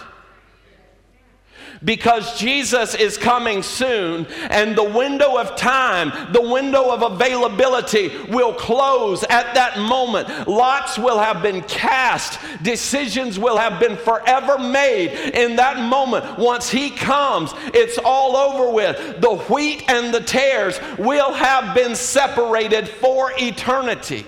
because 1.84 2.38
Jesus 2.38 2.94
is 2.94 3.16
coming 3.16 3.62
soon, 3.62 4.26
and 4.50 4.76
the 4.76 4.84
window 4.84 5.36
of 5.38 5.56
time, 5.56 6.32
the 6.32 6.40
window 6.42 6.90
of 6.90 7.02
availability 7.02 8.10
will 8.30 8.52
close 8.52 9.24
at 9.24 9.54
that 9.54 9.78
moment. 9.78 10.48
Lots 10.48 10.98
will 10.98 11.18
have 11.18 11.42
been 11.42 11.62
cast, 11.62 12.38
decisions 12.62 13.38
will 13.38 13.56
have 13.56 13.80
been 13.80 13.96
forever 13.96 14.58
made 14.58 15.10
in 15.34 15.56
that 15.56 15.78
moment. 15.80 16.38
Once 16.38 16.68
He 16.70 16.90
comes, 16.90 17.52
it's 17.74 17.98
all 18.04 18.36
over 18.36 18.72
with. 18.72 19.20
The 19.20 19.36
wheat 19.52 19.84
and 19.88 20.12
the 20.12 20.20
tares 20.20 20.80
will 20.98 21.32
have 21.32 21.74
been 21.74 21.94
separated 21.94 22.88
for 22.88 23.32
eternity. 23.36 24.26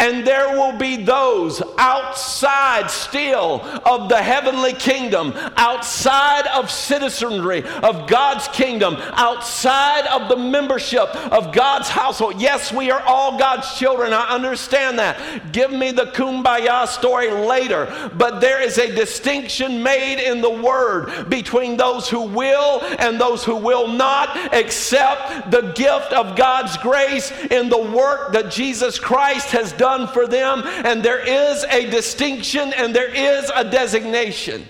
And 0.00 0.26
there 0.26 0.56
will 0.56 0.72
be 0.72 0.96
those 0.96 1.62
outside 1.76 2.90
still 2.90 3.60
of 3.84 4.08
the 4.08 4.22
heavenly 4.22 4.72
kingdom, 4.72 5.34
outside 5.58 6.46
of 6.46 6.70
citizenry 6.70 7.62
of 7.82 8.08
God's 8.08 8.48
kingdom, 8.48 8.96
outside 8.98 10.06
of 10.06 10.30
the 10.30 10.36
membership 10.36 11.14
of 11.30 11.52
God's 11.52 11.90
household. 11.90 12.40
Yes, 12.40 12.72
we 12.72 12.90
are 12.90 13.02
all 13.02 13.38
God's 13.38 13.74
children. 13.74 14.14
I 14.14 14.30
understand 14.30 14.98
that. 14.98 15.52
Give 15.52 15.70
me 15.70 15.90
the 15.90 16.06
kumbaya 16.06 16.88
story 16.88 17.30
later. 17.30 18.10
But 18.16 18.40
there 18.40 18.62
is 18.62 18.78
a 18.78 18.94
distinction 18.94 19.82
made 19.82 20.18
in 20.18 20.40
the 20.40 20.48
word 20.48 21.28
between 21.28 21.76
those 21.76 22.08
who 22.08 22.22
will 22.22 22.80
and 22.98 23.20
those 23.20 23.44
who 23.44 23.56
will 23.56 23.86
not 23.86 24.54
accept 24.54 25.50
the 25.50 25.72
gift 25.76 26.14
of 26.14 26.36
God's 26.36 26.78
grace 26.78 27.30
in 27.50 27.68
the 27.68 27.78
work 27.78 28.32
that 28.32 28.50
Jesus 28.50 28.98
Christ 28.98 29.50
has 29.50 29.72
done 29.72 29.89
done 29.90 30.08
for 30.08 30.26
them, 30.26 30.62
and 30.64 31.02
there 31.02 31.20
is 31.20 31.64
a 31.64 31.90
distinction 31.90 32.72
and 32.72 32.94
there 32.94 33.12
is 33.12 33.50
a 33.54 33.68
designation. 33.68 34.66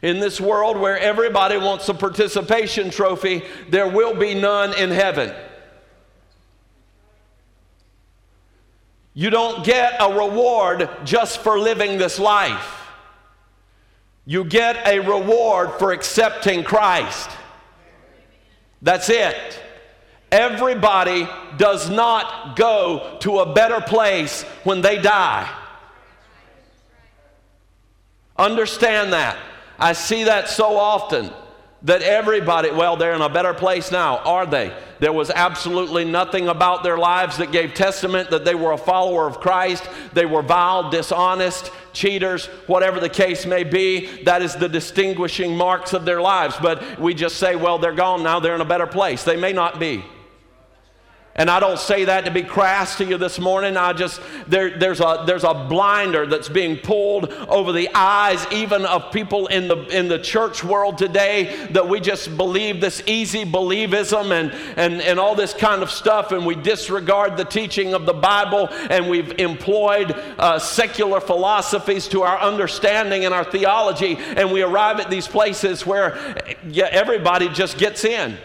In 0.00 0.20
this 0.20 0.40
world 0.40 0.76
where 0.76 0.96
everybody 0.96 1.56
wants 1.56 1.88
a 1.88 1.94
participation 1.94 2.90
trophy, 2.90 3.42
there 3.68 3.88
will 3.88 4.14
be 4.14 4.34
none 4.34 4.72
in 4.74 4.90
heaven. 4.90 5.34
You 9.12 9.30
don't 9.30 9.64
get 9.64 9.96
a 9.98 10.16
reward 10.16 10.88
just 11.04 11.40
for 11.40 11.58
living 11.58 11.98
this 11.98 12.20
life. 12.20 12.76
You 14.24 14.44
get 14.44 14.86
a 14.86 15.00
reward 15.00 15.72
for 15.80 15.90
accepting 15.90 16.62
Christ. 16.62 17.28
That's 18.82 19.08
it. 19.10 19.60
Everybody 20.30 21.28
does 21.56 21.88
not 21.88 22.56
go 22.56 23.16
to 23.20 23.38
a 23.40 23.52
better 23.52 23.80
place 23.80 24.42
when 24.64 24.82
they 24.82 25.00
die. 25.00 25.48
Understand 28.36 29.12
that. 29.12 29.38
I 29.78 29.94
see 29.94 30.24
that 30.24 30.48
so 30.48 30.76
often 30.76 31.30
that 31.82 32.02
everybody, 32.02 32.70
well, 32.70 32.96
they're 32.96 33.14
in 33.14 33.22
a 33.22 33.28
better 33.28 33.54
place 33.54 33.92
now, 33.92 34.18
are 34.18 34.44
they? 34.44 34.76
There 34.98 35.12
was 35.12 35.30
absolutely 35.30 36.04
nothing 36.04 36.48
about 36.48 36.82
their 36.82 36.98
lives 36.98 37.38
that 37.38 37.52
gave 37.52 37.74
testament 37.74 38.30
that 38.30 38.44
they 38.44 38.56
were 38.56 38.72
a 38.72 38.78
follower 38.78 39.28
of 39.28 39.38
Christ. 39.38 39.88
They 40.12 40.26
were 40.26 40.42
vile, 40.42 40.90
dishonest, 40.90 41.70
cheaters, 41.92 42.46
whatever 42.66 42.98
the 42.98 43.08
case 43.08 43.46
may 43.46 43.62
be. 43.62 44.24
That 44.24 44.42
is 44.42 44.56
the 44.56 44.68
distinguishing 44.68 45.56
marks 45.56 45.92
of 45.92 46.04
their 46.04 46.20
lives. 46.20 46.56
But 46.60 46.98
we 46.98 47.14
just 47.14 47.36
say, 47.36 47.54
well, 47.54 47.78
they're 47.78 47.92
gone 47.92 48.24
now, 48.24 48.40
they're 48.40 48.56
in 48.56 48.60
a 48.60 48.64
better 48.64 48.88
place. 48.88 49.22
They 49.22 49.36
may 49.36 49.52
not 49.52 49.78
be. 49.78 50.04
And 51.38 51.48
I 51.48 51.60
don't 51.60 51.78
say 51.78 52.04
that 52.06 52.24
to 52.24 52.32
be 52.32 52.42
crass 52.42 52.98
to 52.98 53.04
you 53.04 53.16
this 53.16 53.38
morning. 53.38 53.76
I 53.76 53.92
just, 53.92 54.20
there, 54.48 54.76
there's, 54.76 55.00
a, 55.00 55.22
there's 55.24 55.44
a 55.44 55.54
blinder 55.54 56.26
that's 56.26 56.48
being 56.48 56.76
pulled 56.76 57.32
over 57.48 57.70
the 57.70 57.88
eyes, 57.94 58.44
even 58.50 58.84
of 58.84 59.12
people 59.12 59.46
in 59.46 59.68
the, 59.68 59.76
in 59.96 60.08
the 60.08 60.18
church 60.18 60.64
world 60.64 60.98
today, 60.98 61.68
that 61.70 61.88
we 61.88 62.00
just 62.00 62.36
believe 62.36 62.80
this 62.80 63.04
easy 63.06 63.44
believism 63.44 64.32
and, 64.32 64.50
and, 64.76 65.00
and 65.00 65.20
all 65.20 65.36
this 65.36 65.54
kind 65.54 65.80
of 65.80 65.92
stuff, 65.92 66.32
and 66.32 66.44
we 66.44 66.56
disregard 66.56 67.36
the 67.36 67.44
teaching 67.44 67.94
of 67.94 68.04
the 68.04 68.12
Bible, 68.12 68.68
and 68.90 69.08
we've 69.08 69.38
employed 69.38 70.10
uh, 70.38 70.58
secular 70.58 71.20
philosophies 71.20 72.08
to 72.08 72.22
our 72.22 72.40
understanding 72.40 73.24
and 73.24 73.32
our 73.32 73.44
theology, 73.44 74.16
and 74.18 74.50
we 74.50 74.62
arrive 74.62 74.98
at 74.98 75.08
these 75.08 75.28
places 75.28 75.86
where 75.86 76.36
yeah, 76.66 76.88
everybody 76.90 77.48
just 77.48 77.78
gets 77.78 78.04
in. 78.04 78.36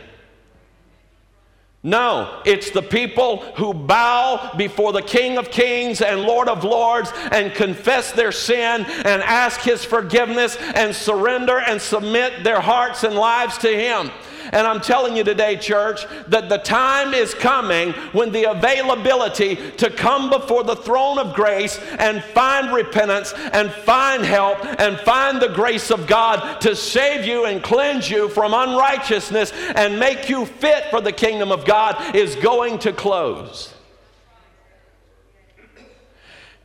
No, 1.86 2.42
it's 2.46 2.72
the 2.72 2.82
people 2.82 3.40
who 3.58 3.74
bow 3.74 4.54
before 4.56 4.94
the 4.94 5.02
King 5.02 5.38
of 5.38 5.52
Kings 5.52 6.02
and 6.02 6.22
Lord 6.22 6.48
of 6.48 6.64
Lords 6.64 7.12
and 7.30 7.54
confess 7.54 8.14
their 8.14 8.32
sin 8.32 8.86
and 8.86 9.22
ask 9.22 9.60
His 9.60 9.84
forgiveness 9.84 10.56
and 10.76 10.96
surrender 10.96 11.60
and 11.60 11.82
submit 11.82 12.46
their 12.46 12.62
hearts 12.62 13.04
and 13.04 13.16
lives 13.16 13.58
to 13.60 13.68
Him. 13.68 14.12
And 14.54 14.68
I'm 14.68 14.80
telling 14.80 15.18
you 15.18 15.24
today, 15.24 15.58
church, 15.58 16.06
that 16.28 16.48
the 16.48 16.60
time 16.60 17.14
is 17.14 17.34
coming 17.34 17.92
when 18.14 18.32
the 18.32 18.52
availability 18.52 19.56
to 19.78 19.90
come 19.90 20.30
before 20.30 20.64
the 20.64 20.76
throne 20.76 21.18
of 21.18 21.34
grace 21.34 21.80
and 21.98 22.24
find 22.24 22.72
repentance 22.72 23.34
and 23.34 23.72
find 23.72 24.24
help 24.24 24.64
and 24.80 25.00
find 25.00 25.42
the 25.42 25.50
grace 25.50 25.90
of 25.90 26.06
God 26.06 26.62
to 26.62 26.76
save 26.76 27.26
you 27.26 27.46
and 27.46 27.64
cleanse 27.64 28.10
you 28.10 28.30
from 28.30 28.54
unrighteousness 28.54 29.52
and 29.76 30.00
make 30.00 30.30
you 30.30 30.46
fit 30.46 30.86
for 30.92 31.02
the 31.02 31.12
kingdom 31.12 31.52
of 31.52 31.66
God 31.66 32.16
is 32.16 32.36
going 32.36 32.78
to 32.80 32.94
close. 32.94 33.73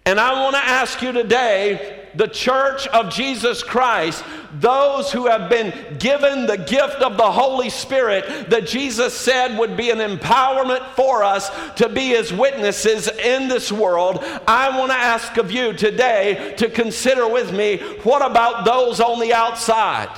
And 0.08 0.18
I 0.18 0.42
want 0.42 0.56
to 0.56 0.64
ask 0.64 1.02
you 1.02 1.12
today, 1.12 2.08
the 2.14 2.28
church 2.28 2.86
of 2.86 3.12
Jesus 3.12 3.62
Christ, 3.62 4.24
those 4.54 5.12
who 5.12 5.26
have 5.26 5.50
been 5.50 5.98
given 5.98 6.46
the 6.46 6.56
gift 6.56 7.02
of 7.02 7.18
the 7.18 7.30
Holy 7.30 7.68
Spirit 7.68 8.48
that 8.48 8.66
Jesus 8.66 9.12
said 9.12 9.58
would 9.58 9.76
be 9.76 9.90
an 9.90 9.98
empowerment 9.98 10.82
for 10.92 11.22
us 11.22 11.50
to 11.74 11.90
be 11.90 12.08
his 12.08 12.32
witnesses 12.32 13.08
in 13.22 13.48
this 13.48 13.70
world, 13.70 14.24
I 14.48 14.78
want 14.78 14.92
to 14.92 14.96
ask 14.96 15.36
of 15.36 15.52
you 15.52 15.74
today 15.74 16.54
to 16.56 16.70
consider 16.70 17.28
with 17.28 17.52
me 17.52 17.76
what 18.02 18.24
about 18.24 18.64
those 18.64 19.00
on 19.00 19.20
the 19.20 19.34
outside? 19.34 20.08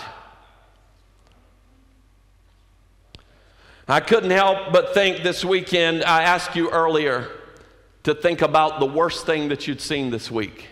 I 3.89 3.99
couldn't 3.99 4.31
help 4.31 4.73
but 4.73 4.95
think 4.95 5.25
this 5.25 5.45
weekend, 5.45 6.05
I 6.05 6.23
asked 6.23 6.55
you 6.55 6.71
earlier 6.71 7.29
to 8.05 8.15
think 8.15 8.43
about 8.43 8.81
the 8.81 8.87
worst 8.87 9.27
thing 9.27 9.49
that 9.49 9.67
you'd 9.67 9.81
seen 9.81 10.11
this 10.11 10.31
week. 10.31 10.69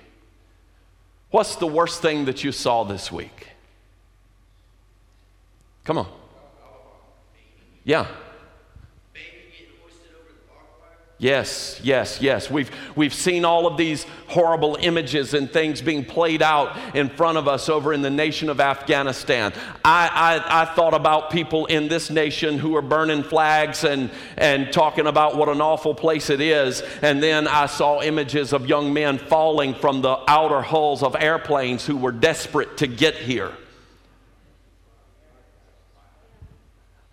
What's 1.30 1.56
the 1.56 1.66
worst 1.66 2.00
thing 2.00 2.24
that 2.24 2.42
you 2.42 2.52
saw 2.52 2.84
this 2.84 3.12
week? 3.12 3.48
Come 5.84 5.98
on. 5.98 6.08
Yeah. 7.84 8.06
Yes, 11.20 11.81
yes, 11.83 12.20
yes. 12.20 12.48
We've, 12.48 12.70
we've 12.94 13.12
seen 13.12 13.44
all 13.44 13.66
of 13.66 13.76
these 13.76 14.07
horrible 14.28 14.76
images 14.81 15.35
and 15.35 15.50
things 15.50 15.83
being 15.83 16.04
played 16.04 16.42
out 16.42 16.78
in 16.94 17.09
front 17.09 17.38
of 17.38 17.48
us 17.48 17.68
over 17.68 17.92
in 17.92 18.02
the 18.02 18.11
nation 18.11 18.48
of 18.48 18.61
Afghanistan. 18.61 19.52
I, 19.85 20.40
I, 20.46 20.62
I 20.62 20.64
thought 20.76 20.94
about 20.94 21.31
people 21.31 21.66
in 21.66 21.88
this 21.88 22.09
nation 22.09 22.57
who 22.57 22.76
are 22.76 22.83
burning 22.83 23.24
flags 23.24 23.83
and, 23.83 24.12
and 24.37 24.72
talking 24.72 25.09
about 25.09 25.37
what 25.37 25.48
an 25.48 25.61
awful 25.61 25.92
place 25.92 26.31
it 26.31 26.40
is. 26.40 26.85
And 27.02 27.20
then 27.20 27.48
I 27.48 27.66
saw 27.66 28.00
images 28.00 28.52
of 28.52 28.68
young 28.68 28.92
men 28.92 29.18
falling 29.18 29.74
from 29.74 30.02
the 30.02 30.20
outer 30.28 30.62
hulls 30.62 31.02
of 31.02 31.16
airplanes 31.18 31.85
who 31.85 31.96
were 31.96 32.12
desperate 32.12 32.76
to 32.76 32.87
get 32.87 33.16
here. 33.16 33.52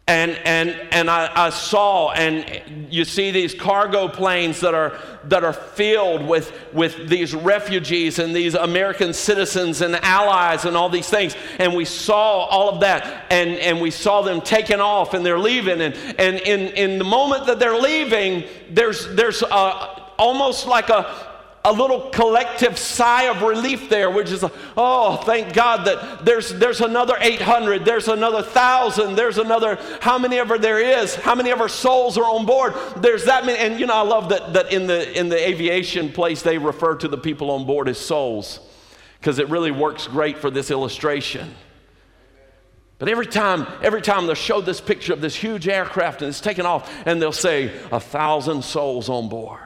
And, 0.07 0.33
and, 0.45 0.69
and 0.91 1.09
I, 1.09 1.31
I, 1.47 1.49
saw, 1.49 2.11
and 2.11 2.45
you 2.91 3.05
see 3.05 3.31
these 3.31 3.55
cargo 3.55 4.07
planes 4.07 4.59
that 4.59 4.75
are, 4.75 4.99
that 5.23 5.43
are 5.43 5.51
filled 5.51 6.27
with, 6.27 6.53
with 6.73 7.09
these 7.09 7.33
refugees 7.33 8.19
and 8.19 8.35
these 8.35 8.53
American 8.53 9.13
citizens 9.13 9.81
and 9.81 9.95
allies 9.95 10.65
and 10.65 10.77
all 10.77 10.89
these 10.89 11.09
things. 11.09 11.35
And 11.57 11.73
we 11.73 11.85
saw 11.85 12.45
all 12.45 12.69
of 12.69 12.81
that, 12.81 13.25
and, 13.31 13.57
and 13.57 13.81
we 13.81 13.89
saw 13.89 14.21
them 14.21 14.41
taking 14.41 14.79
off 14.79 15.15
and 15.15 15.25
they're 15.25 15.39
leaving. 15.39 15.81
And, 15.81 15.95
and 16.19 16.35
in, 16.41 16.59
in 16.75 16.99
the 16.99 17.03
moment 17.03 17.47
that 17.47 17.57
they're 17.57 17.79
leaving, 17.79 18.43
there's, 18.69 19.07
there's 19.15 19.41
a, 19.41 20.03
almost 20.19 20.67
like 20.67 20.89
a, 20.89 21.34
a 21.65 21.73
little 21.73 22.09
collective 22.11 22.77
sigh 22.77 23.23
of 23.23 23.41
relief 23.41 23.89
there, 23.89 24.11
which 24.11 24.31
is, 24.31 24.45
oh, 24.77 25.17
thank 25.17 25.51
God 25.53 25.85
that 25.85 26.23
there's, 26.23 26.53
there's 26.53 26.79
another 26.79 27.17
800, 27.19 27.83
there's 27.83 28.07
another 28.07 28.43
1,000, 28.43 29.15
there's 29.15 29.39
another, 29.39 29.79
how 29.99 30.19
many 30.19 30.37
ever 30.37 30.59
there 30.59 30.79
is, 30.79 31.15
how 31.15 31.33
many 31.33 31.49
ever 31.49 31.67
souls 31.67 32.19
are 32.19 32.25
on 32.25 32.45
board. 32.45 32.75
There's 32.97 33.25
that 33.25 33.47
many. 33.47 33.57
And, 33.57 33.79
you 33.79 33.87
know, 33.87 33.95
I 33.95 34.03
love 34.03 34.29
that, 34.29 34.53
that 34.53 34.71
in, 34.71 34.85
the, 34.85 35.17
in 35.17 35.27
the 35.29 35.47
aviation 35.47 36.11
place, 36.11 36.43
they 36.43 36.59
refer 36.59 36.95
to 36.97 37.07
the 37.07 37.17
people 37.17 37.49
on 37.49 37.65
board 37.65 37.89
as 37.89 37.97
souls 37.97 38.59
because 39.19 39.39
it 39.39 39.49
really 39.49 39.71
works 39.71 40.05
great 40.05 40.37
for 40.37 40.51
this 40.51 40.69
illustration. 40.69 41.55
But 42.99 43.09
every 43.09 43.25
time, 43.25 43.65
every 43.81 44.03
time 44.03 44.27
they'll 44.27 44.35
show 44.35 44.61
this 44.61 44.79
picture 44.79 45.13
of 45.13 45.19
this 45.19 45.35
huge 45.35 45.67
aircraft 45.67 46.21
and 46.21 46.29
it's 46.29 46.39
taken 46.39 46.67
off, 46.67 46.93
and 47.07 47.19
they'll 47.19 47.31
say, 47.31 47.75
a 47.91 47.99
thousand 47.99 48.63
souls 48.63 49.09
on 49.09 49.29
board. 49.29 49.64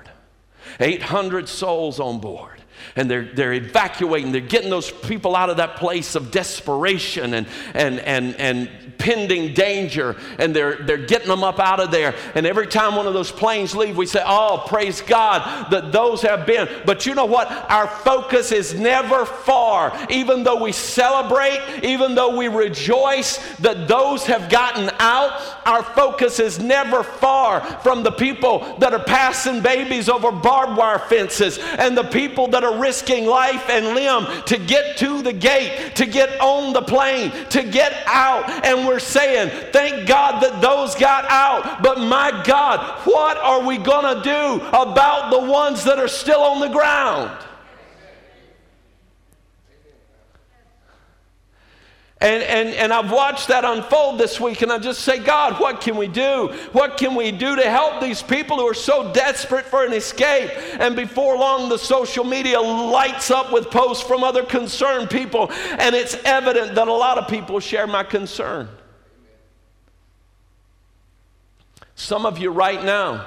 800 0.80 1.48
souls 1.50 2.00
on 2.00 2.20
board. 2.20 2.62
And 2.96 3.10
they're, 3.10 3.26
they're 3.26 3.54
evacuating, 3.54 4.32
they're 4.32 4.42
getting 4.42 4.70
those 4.70 4.89
people 4.89 5.36
out 5.36 5.50
of 5.50 5.58
that 5.58 5.76
place 5.76 6.15
of 6.15 6.32
desperation 6.32 7.34
and, 7.34 7.48
and, 7.74 8.00
and, 8.00 8.36
and 8.36 8.88
pending 8.99 9.53
danger, 9.53 10.15
and 10.38 10.55
they're, 10.55 10.75
they're 10.75 10.97
getting 10.97 11.29
them 11.29 11.43
up 11.43 11.59
out 11.59 11.79
of 11.79 11.89
there. 11.89 12.13
And 12.35 12.45
every 12.45 12.67
time 12.67 12.95
one 12.95 13.07
of 13.07 13.13
those 13.13 13.31
planes 13.31 13.75
leave, 13.75 13.97
we 13.97 14.05
say, 14.05 14.21
Oh, 14.23 14.63
praise 14.67 15.01
God 15.01 15.71
that 15.71 15.91
those 15.91 16.21
have 16.21 16.45
been. 16.45 16.69
But 16.85 17.05
you 17.05 17.15
know 17.15 17.25
what? 17.25 17.49
Our 17.69 17.88
focus 17.88 18.51
is 18.51 18.73
never 18.73 19.25
far. 19.25 19.97
Even 20.09 20.43
though 20.43 20.62
we 20.62 20.71
celebrate, 20.71 21.79
even 21.83 22.13
though 22.13 22.38
we 22.38 22.47
rejoice 22.47 23.38
that 23.57 23.88
those 23.88 24.25
have 24.25 24.49
gotten 24.49 24.91
out, 24.99 25.39
our 25.65 25.81
focus 25.81 26.39
is 26.39 26.59
never 26.59 27.03
far 27.03 27.62
from 27.81 28.03
the 28.03 28.12
people 28.12 28.77
that 28.79 28.93
are 28.93 29.03
passing 29.03 29.62
babies 29.62 30.09
over 30.09 30.31
barbed 30.31 30.77
wire 30.77 30.99
fences 30.99 31.57
and 31.57 31.97
the 31.97 32.03
people 32.03 32.47
that 32.49 32.63
are 32.63 32.79
risking 32.79 33.25
life 33.25 33.69
and 33.69 33.95
limb 33.95 34.43
to 34.43 34.57
get 34.57 34.97
to 34.97 35.21
the 35.21 35.33
gate, 35.33 35.95
to 35.95 36.05
get 36.05 36.39
on 36.41 36.73
the 36.73 36.81
plane, 36.81 37.31
to 37.49 37.63
get 37.63 37.93
out. 38.05 38.49
And 38.65 38.88
we're 38.89 38.97
saying, 38.97 39.52
thank 39.71 40.08
God 40.08 40.41
that 40.41 40.62
those 40.62 40.95
got 40.95 41.25
out. 41.25 41.84
But 41.84 41.99
my 41.99 42.41
God, 42.43 42.80
what 43.06 43.38
are 43.38 43.63
we 43.63 43.78
going 43.78 44.17
to 44.17 44.23
do 44.23 44.65
about 44.69 45.30
the 45.30 45.39
ones 45.39 45.84
that 45.84 45.99
are 45.99 46.08
still 46.08 46.41
on 46.41 46.60
the 46.60 46.69
ground? 46.69 47.45
And, 52.21 52.43
and, 52.43 52.69
and 52.69 52.91
I've 52.91 53.12
watched 53.12 53.47
that 53.49 53.63
unfold 53.63 54.19
this 54.19 54.41
week, 54.41 54.63
and 54.63 54.71
I 54.71 54.80
just 54.80 55.02
say, 55.02 55.19
God, 55.19 55.60
what 55.62 55.82
can 55.82 55.95
we 55.95 56.08
do? 56.08 56.54
What 56.71 56.97
can 56.97 57.13
we 57.13 57.32
do 57.32 57.56
to 57.56 57.69
help 57.69 58.02
these 58.02 58.23
people 58.23 58.58
who 58.58 58.67
are 58.67 58.73
so 58.73 59.13
desperate 59.13 59.65
for 59.65 59.86
an 59.86 59.93
escape? 59.93 60.49
And 60.82 60.95
before 60.95 61.38
long, 61.38 61.69
the 61.69 61.78
social 61.78 62.25
media 62.25 62.60
lights 62.60 63.30
up 63.30 63.54
with 63.54 63.69
posts 63.69 64.04
from 64.04 64.23
other 64.23 64.43
concerned 64.43 65.12
people, 65.12 65.52
and 65.78 65.95
it's 65.95 66.15
evident 66.25 66.73
that 66.73 66.88
a 66.88 66.93
lot 66.93 67.19
of 67.19 67.28
people 67.28 67.60
share 67.60 67.86
my 67.86 68.04
concern. 68.04 68.67
Some 71.99 72.25
of 72.25 72.38
you 72.38 72.49
right 72.49 72.81
now, 72.81 73.25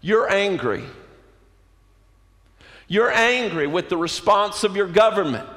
you're 0.00 0.30
angry. 0.30 0.84
You're 2.86 3.10
angry 3.10 3.66
with 3.66 3.88
the 3.88 3.96
response 3.96 4.62
of 4.62 4.76
your 4.76 4.86
government. 4.86 5.48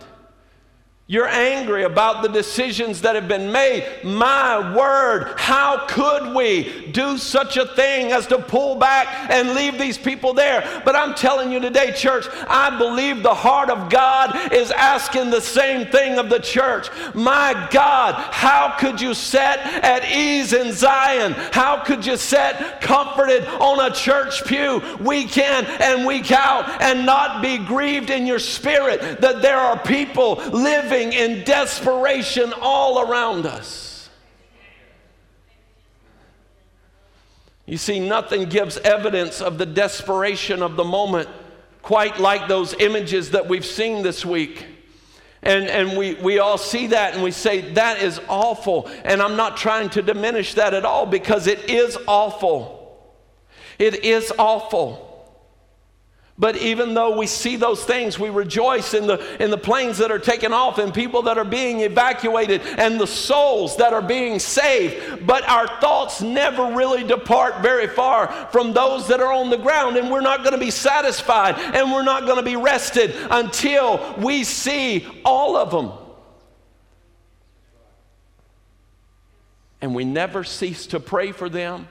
You're 1.06 1.28
angry 1.28 1.84
about 1.84 2.22
the 2.22 2.30
decisions 2.30 3.02
that 3.02 3.16
have 3.16 3.28
been 3.28 3.52
made. 3.52 4.06
My 4.06 4.74
word, 4.74 5.34
how 5.36 5.86
could 5.86 6.34
we 6.34 6.88
do 6.94 7.18
such 7.18 7.58
a 7.58 7.66
thing 7.66 8.14
as 8.14 8.26
to 8.28 8.38
pull 8.38 8.76
back 8.76 9.30
and 9.30 9.54
leave 9.54 9.78
these 9.78 9.98
people 9.98 10.34
there? 10.34 10.82
But 10.86 10.96
I'm 10.96 11.14
telling 11.14 11.52
you 11.52 11.60
today, 11.60 11.92
church, 11.92 12.26
I 12.48 12.78
believe 12.78 13.22
the 13.22 13.34
heart 13.34 13.70
of 13.70 13.90
God 13.90 14.54
is 14.54 14.72
asking 14.72 15.30
the 15.30 15.42
same 15.42 15.88
thing 15.88 16.20
of 16.20 16.30
the 16.30 16.40
church. 16.40 16.88
My 17.14 17.68
God, 17.70 18.14
how 18.32 18.78
could 18.80 19.02
you 19.02 19.14
sit 19.14 19.42
at 19.42 20.10
ease 20.10 20.54
in 20.54 20.72
Zion? 20.72 21.34
How 21.52 21.84
could 21.84 22.06
you 22.06 22.16
sit 22.16 22.80
comforted 22.80 23.46
on 23.46 23.92
a 23.92 23.94
church 23.94 24.46
pew 24.46 24.82
week 25.02 25.38
in 25.38 25.66
and 25.66 26.06
week 26.06 26.32
out 26.32 26.82
and 26.82 27.06
not 27.06 27.42
be 27.42 27.58
grieved 27.58 28.10
in 28.10 28.26
your 28.26 28.40
spirit 28.40 29.20
that 29.20 29.42
there 29.42 29.58
are 29.58 29.78
people 29.78 30.36
living? 30.36 30.93
Living 30.94 31.14
in 31.14 31.44
desperation 31.44 32.54
all 32.62 33.10
around 33.10 33.46
us. 33.46 34.10
You 37.66 37.78
see, 37.78 38.00
nothing 38.00 38.50
gives 38.50 38.78
evidence 38.78 39.42
of 39.42 39.58
the 39.58 39.66
desperation 39.66 40.62
of 40.62 40.76
the 40.76 40.84
moment 40.84 41.30
quite 41.82 42.20
like 42.20 42.48
those 42.48 42.74
images 42.76 43.32
that 43.32 43.48
we've 43.48 43.66
seen 43.66 44.04
this 44.04 44.26
week. 44.26 44.66
And, 45.42 45.66
and 45.66 45.98
we, 45.98 46.14
we 46.16 46.40
all 46.40 46.58
see 46.58 46.88
that 46.88 47.14
and 47.14 47.24
we 47.24 47.32
say, 47.32 47.74
that 47.74 48.02
is 48.02 48.20
awful. 48.30 48.90
And 49.04 49.22
I'm 49.22 49.36
not 49.36 49.58
trying 49.58 49.90
to 49.92 50.02
diminish 50.02 50.54
that 50.54 50.74
at 50.74 50.86
all 50.86 51.06
because 51.06 51.48
it 51.48 51.70
is 51.70 51.98
awful. 52.08 53.02
It 53.80 54.06
is 54.06 54.32
awful. 54.38 55.13
But 56.38 56.58
even 56.58 56.96
though 56.96 57.16
we 57.16 57.28
see 57.28 57.58
those 57.58 57.84
things, 57.84 58.18
we 58.18 58.30
rejoice 58.30 58.96
in 58.96 59.06
the, 59.06 59.44
in 59.44 59.52
the 59.52 59.58
planes 59.58 60.00
that 60.00 60.10
are 60.10 60.18
taken 60.18 60.52
off 60.52 60.80
and 60.80 60.92
people 60.92 61.22
that 61.24 61.38
are 61.38 61.46
being 61.46 61.82
evacuated 61.82 62.62
and 62.80 63.00
the 63.00 63.06
souls 63.06 63.78
that 63.78 63.94
are 63.94 64.02
being 64.02 64.40
saved. 64.40 65.28
But 65.28 65.48
our 65.48 65.68
thoughts 65.80 66.24
never 66.24 66.74
really 66.74 67.04
depart 67.04 67.62
very 67.62 67.88
far 67.88 68.28
from 68.52 68.74
those 68.74 69.08
that 69.10 69.20
are 69.20 69.32
on 69.32 69.52
the 69.52 69.58
ground. 69.58 69.96
And 69.96 70.10
we're 70.10 70.22
not 70.22 70.40
going 70.40 70.54
to 70.54 70.60
be 70.60 70.72
satisfied 70.72 71.56
and 71.60 71.92
we're 71.92 72.04
not 72.04 72.26
going 72.26 72.38
to 72.38 72.44
be 72.44 72.56
rested 72.56 73.16
until 73.30 74.16
we 74.18 74.44
see 74.44 75.06
all 75.24 75.56
of 75.56 75.70
them. 75.70 76.00
and 79.84 79.94
we 79.94 80.06
never 80.06 80.46
cease 80.46 80.88
to 80.88 80.98
pray 80.98 81.34
for 81.34 81.50
them 81.50 81.90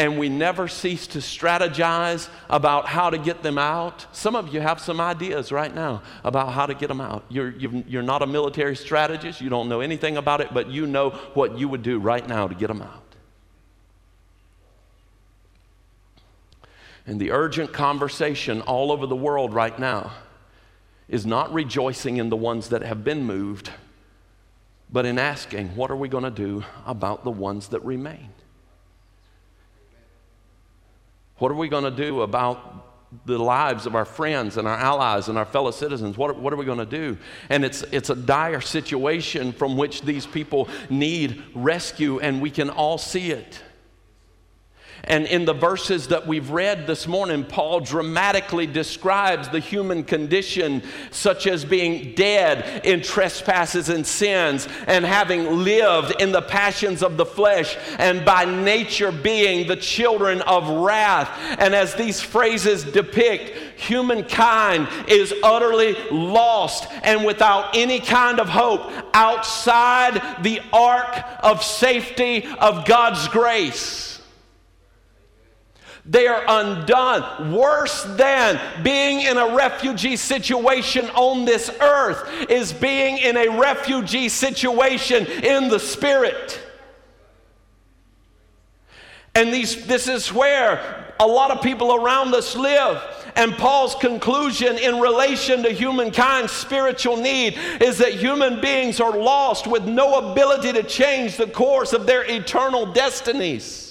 and 0.00 0.18
we 0.18 0.30
never 0.30 0.66
cease 0.66 1.06
to 1.08 1.18
strategize 1.18 2.30
about 2.48 2.86
how 2.86 3.10
to 3.10 3.18
get 3.18 3.42
them 3.42 3.58
out. 3.58 4.06
Some 4.16 4.34
of 4.34 4.54
you 4.54 4.58
have 4.58 4.80
some 4.80 4.98
ideas 4.98 5.52
right 5.52 5.74
now 5.74 6.00
about 6.24 6.54
how 6.54 6.64
to 6.64 6.72
get 6.72 6.88
them 6.88 7.02
out. 7.02 7.22
You're, 7.28 7.50
you're 7.50 8.02
not 8.02 8.22
a 8.22 8.26
military 8.26 8.76
strategist, 8.76 9.42
you 9.42 9.50
don't 9.50 9.68
know 9.68 9.82
anything 9.82 10.16
about 10.16 10.40
it, 10.40 10.54
but 10.54 10.70
you 10.70 10.86
know 10.86 11.10
what 11.34 11.58
you 11.58 11.68
would 11.68 11.82
do 11.82 11.98
right 11.98 12.26
now 12.26 12.48
to 12.48 12.54
get 12.54 12.68
them 12.68 12.80
out. 12.80 13.14
And 17.06 17.20
the 17.20 17.32
urgent 17.32 17.74
conversation 17.74 18.62
all 18.62 18.92
over 18.92 19.06
the 19.06 19.14
world 19.14 19.52
right 19.52 19.78
now 19.78 20.12
is 21.08 21.26
not 21.26 21.52
rejoicing 21.52 22.16
in 22.16 22.30
the 22.30 22.36
ones 22.36 22.70
that 22.70 22.82
have 22.82 23.04
been 23.04 23.24
moved, 23.24 23.70
but 24.90 25.04
in 25.04 25.18
asking, 25.18 25.76
what 25.76 25.90
are 25.90 25.96
we 25.96 26.08
going 26.08 26.24
to 26.24 26.30
do 26.30 26.64
about 26.86 27.22
the 27.22 27.30
ones 27.30 27.68
that 27.68 27.84
remain? 27.84 28.30
What 31.40 31.50
are 31.50 31.56
we 31.56 31.68
going 31.68 31.84
to 31.84 31.90
do 31.90 32.20
about 32.20 33.24
the 33.24 33.38
lives 33.38 33.86
of 33.86 33.94
our 33.94 34.04
friends 34.04 34.58
and 34.58 34.68
our 34.68 34.76
allies 34.76 35.28
and 35.28 35.38
our 35.38 35.46
fellow 35.46 35.70
citizens? 35.70 36.18
What, 36.18 36.38
what 36.38 36.52
are 36.52 36.56
we 36.56 36.66
going 36.66 36.78
to 36.78 36.84
do? 36.84 37.16
And 37.48 37.64
it's, 37.64 37.82
it's 37.90 38.10
a 38.10 38.14
dire 38.14 38.60
situation 38.60 39.52
from 39.52 39.78
which 39.78 40.02
these 40.02 40.26
people 40.26 40.68
need 40.90 41.42
rescue, 41.54 42.20
and 42.20 42.42
we 42.42 42.50
can 42.50 42.68
all 42.68 42.98
see 42.98 43.32
it. 43.32 43.62
And 45.04 45.26
in 45.26 45.44
the 45.44 45.54
verses 45.54 46.08
that 46.08 46.26
we've 46.26 46.50
read 46.50 46.86
this 46.86 47.06
morning, 47.06 47.44
Paul 47.44 47.80
dramatically 47.80 48.66
describes 48.66 49.48
the 49.48 49.58
human 49.58 50.04
condition, 50.04 50.82
such 51.10 51.46
as 51.46 51.64
being 51.64 52.14
dead 52.14 52.84
in 52.84 53.00
trespasses 53.00 53.88
and 53.88 54.06
sins, 54.06 54.68
and 54.86 55.04
having 55.04 55.64
lived 55.64 56.20
in 56.20 56.32
the 56.32 56.42
passions 56.42 57.02
of 57.02 57.16
the 57.16 57.26
flesh, 57.26 57.76
and 57.98 58.24
by 58.24 58.44
nature 58.44 59.10
being 59.10 59.66
the 59.66 59.76
children 59.76 60.42
of 60.42 60.68
wrath. 60.68 61.30
And 61.58 61.74
as 61.74 61.94
these 61.94 62.20
phrases 62.20 62.84
depict, 62.84 63.80
humankind 63.80 64.88
is 65.08 65.34
utterly 65.42 65.96
lost 66.10 66.86
and 67.02 67.24
without 67.24 67.76
any 67.76 68.00
kind 68.00 68.38
of 68.38 68.48
hope 68.48 68.92
outside 69.14 70.42
the 70.42 70.60
ark 70.72 71.24
of 71.42 71.64
safety 71.64 72.46
of 72.60 72.84
God's 72.84 73.26
grace. 73.28 74.19
They 76.06 76.26
are 76.26 76.42
undone. 76.46 77.52
Worse 77.52 78.04
than 78.04 78.60
being 78.82 79.20
in 79.20 79.36
a 79.36 79.54
refugee 79.54 80.16
situation 80.16 81.08
on 81.10 81.44
this 81.44 81.70
earth 81.80 82.28
is 82.48 82.72
being 82.72 83.18
in 83.18 83.36
a 83.36 83.58
refugee 83.60 84.28
situation 84.28 85.26
in 85.26 85.68
the 85.68 85.78
spirit. 85.78 86.60
And 89.34 89.52
these, 89.52 89.86
this 89.86 90.08
is 90.08 90.32
where 90.32 91.14
a 91.20 91.26
lot 91.26 91.50
of 91.50 91.62
people 91.62 91.94
around 91.94 92.34
us 92.34 92.56
live. 92.56 93.02
And 93.36 93.52
Paul's 93.52 93.94
conclusion 93.94 94.78
in 94.78 94.98
relation 94.98 95.62
to 95.62 95.70
humankind's 95.70 96.50
spiritual 96.50 97.16
need 97.16 97.56
is 97.80 97.98
that 97.98 98.14
human 98.14 98.60
beings 98.60 99.00
are 99.00 99.16
lost 99.16 99.66
with 99.66 99.84
no 99.84 100.32
ability 100.32 100.72
to 100.72 100.82
change 100.82 101.36
the 101.36 101.46
course 101.46 101.92
of 101.92 102.06
their 102.06 102.24
eternal 102.28 102.86
destinies. 102.86 103.89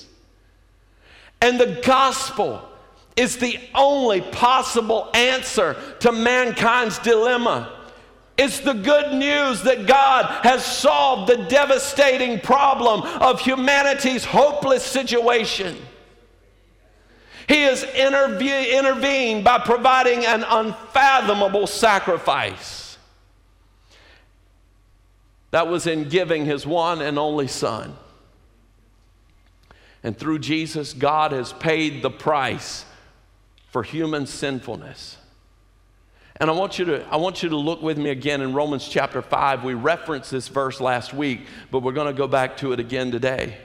And 1.42 1.60
the 1.60 1.82
gospel 1.86 2.68
is 3.16 3.38
the 3.38 3.60
only 3.76 4.22
possible 4.22 5.10
answer 5.14 5.76
to 6.00 6.12
mankind's 6.12 7.00
dilemma. 7.00 7.76
It's 8.38 8.60
the 8.60 8.74
good 8.74 9.14
news 9.14 9.64
that 9.64 9.86
God 9.86 10.26
has 10.44 10.66
solved 10.66 11.30
the 11.30 11.44
devastating 11.50 12.40
problem 12.40 13.02
of 13.02 13.42
humanity's 13.42 14.24
hopeless 14.24 14.84
situation. 14.84 15.76
He 17.50 17.64
has 17.64 17.84
intervened 17.84 19.44
by 19.44 19.60
providing 19.60 20.26
an 20.26 20.46
unfathomable 20.48 21.68
sacrifice. 21.68 22.98
That 25.52 25.68
was 25.68 25.88
in 25.88 26.08
giving 26.08 26.46
his 26.46 26.66
one 26.66 27.02
and 27.02 27.20
only 27.20 27.48
Son. 27.48 27.96
And 30.04 30.18
through 30.18 30.40
Jesus, 30.40 30.94
God 30.94 31.32
has 31.32 31.54
paid 31.54 32.02
the 32.02 32.10
price 32.10 32.86
for 33.68 33.84
human 33.84 34.26
sinfulness. 34.26 35.18
And 36.40 36.50
I 36.50 36.54
want 36.54 36.80
you 36.80 36.86
to, 36.86 37.06
I 37.08 37.18
want 37.18 37.44
you 37.44 37.50
to 37.50 37.58
look 37.58 37.82
with 37.82 37.98
me 37.98 38.10
again 38.10 38.42
in 38.42 38.54
Romans 38.54 38.88
chapter 38.88 39.22
5. 39.22 39.64
We 39.64 39.74
referenced 39.74 40.32
this 40.32 40.48
verse 40.48 40.80
last 40.80 41.14
week, 41.14 41.42
but 41.70 41.80
we're 41.80 41.92
going 41.92 42.08
to 42.08 42.18
go 42.18 42.28
back 42.28 42.58
to 42.58 42.72
it 42.72 42.80
again 42.80 43.12
today. 43.12 43.58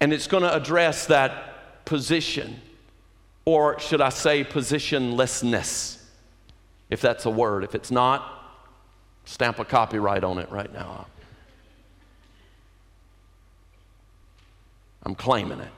And 0.00 0.12
it's 0.12 0.26
going 0.26 0.42
to 0.42 0.54
address 0.54 1.06
that 1.06 1.86
position, 1.86 2.60
or 3.46 3.80
should 3.80 4.02
I 4.02 4.10
say, 4.10 4.44
positionlessness, 4.44 6.02
if 6.90 7.00
that's 7.00 7.24
a 7.24 7.30
word. 7.30 7.64
If 7.64 7.74
it's 7.74 7.90
not, 7.90 8.30
stamp 9.24 9.58
a 9.58 9.64
copyright 9.64 10.22
on 10.22 10.38
it 10.38 10.50
right 10.50 10.72
now. 10.72 11.06
I'm 15.08 15.14
claiming 15.14 15.58
it. 15.58 15.70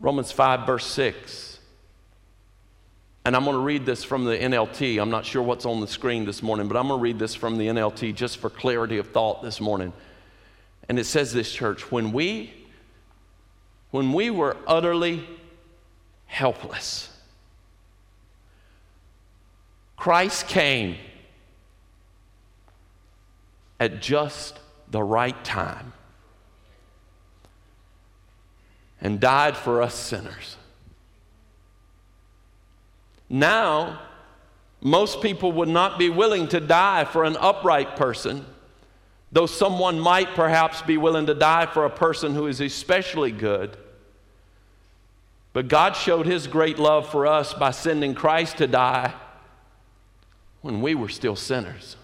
Romans 0.00 0.32
5, 0.32 0.66
verse 0.66 0.84
6. 0.86 1.60
And 3.24 3.36
I'm 3.36 3.44
going 3.44 3.54
to 3.54 3.62
read 3.62 3.86
this 3.86 4.02
from 4.02 4.24
the 4.24 4.36
NLT. 4.36 5.00
I'm 5.00 5.10
not 5.10 5.24
sure 5.24 5.40
what's 5.40 5.66
on 5.66 5.80
the 5.80 5.86
screen 5.86 6.24
this 6.24 6.42
morning, 6.42 6.66
but 6.66 6.76
I'm 6.76 6.88
going 6.88 6.98
to 6.98 7.02
read 7.02 7.20
this 7.20 7.36
from 7.36 7.58
the 7.58 7.68
NLT 7.68 8.16
just 8.16 8.38
for 8.38 8.50
clarity 8.50 8.98
of 8.98 9.10
thought 9.10 9.40
this 9.40 9.60
morning. 9.60 9.92
And 10.88 10.98
it 10.98 11.04
says 11.04 11.32
this, 11.32 11.52
church, 11.52 11.92
when 11.92 12.10
we 12.10 12.52
when 13.92 14.12
we 14.12 14.30
were 14.30 14.56
utterly 14.66 15.24
helpless, 16.26 17.08
Christ 19.96 20.48
came 20.48 20.96
at 23.78 24.00
just 24.02 24.58
the 24.90 25.02
right 25.02 25.44
time 25.44 25.92
and 29.00 29.20
died 29.20 29.56
for 29.56 29.82
us 29.82 29.94
sinners. 29.94 30.56
Now, 33.28 34.00
most 34.80 35.22
people 35.22 35.52
would 35.52 35.68
not 35.68 35.98
be 35.98 36.10
willing 36.10 36.48
to 36.48 36.60
die 36.60 37.04
for 37.04 37.24
an 37.24 37.36
upright 37.38 37.96
person, 37.96 38.44
though 39.30 39.46
someone 39.46 40.00
might 40.00 40.34
perhaps 40.34 40.82
be 40.82 40.96
willing 40.96 41.26
to 41.26 41.34
die 41.34 41.66
for 41.66 41.84
a 41.84 41.90
person 41.90 42.34
who 42.34 42.46
is 42.46 42.60
especially 42.60 43.30
good. 43.30 43.76
But 45.52 45.68
God 45.68 45.94
showed 45.94 46.26
his 46.26 46.46
great 46.46 46.78
love 46.78 47.08
for 47.08 47.26
us 47.26 47.54
by 47.54 47.70
sending 47.70 48.14
Christ 48.14 48.58
to 48.58 48.66
die 48.66 49.14
when 50.60 50.80
we 50.80 50.94
were 50.94 51.08
still 51.08 51.36
sinners. 51.36 51.96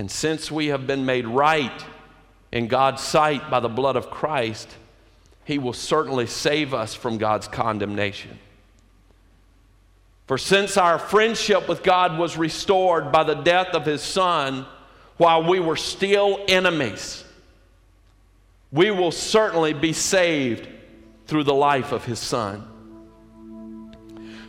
And 0.00 0.10
since 0.10 0.50
we 0.50 0.68
have 0.68 0.86
been 0.86 1.04
made 1.04 1.26
right 1.26 1.84
in 2.50 2.68
God's 2.68 3.02
sight 3.02 3.50
by 3.50 3.60
the 3.60 3.68
blood 3.68 3.96
of 3.96 4.08
Christ, 4.08 4.66
He 5.44 5.58
will 5.58 5.74
certainly 5.74 6.26
save 6.26 6.72
us 6.72 6.94
from 6.94 7.18
God's 7.18 7.46
condemnation. 7.46 8.38
For 10.26 10.38
since 10.38 10.78
our 10.78 10.98
friendship 10.98 11.68
with 11.68 11.82
God 11.82 12.18
was 12.18 12.38
restored 12.38 13.12
by 13.12 13.24
the 13.24 13.34
death 13.34 13.74
of 13.74 13.84
His 13.84 14.00
Son 14.00 14.64
while 15.18 15.46
we 15.46 15.60
were 15.60 15.76
still 15.76 16.42
enemies, 16.48 17.22
we 18.72 18.90
will 18.90 19.12
certainly 19.12 19.74
be 19.74 19.92
saved 19.92 20.66
through 21.26 21.44
the 21.44 21.52
life 21.52 21.92
of 21.92 22.06
His 22.06 22.18
Son. 22.18 22.66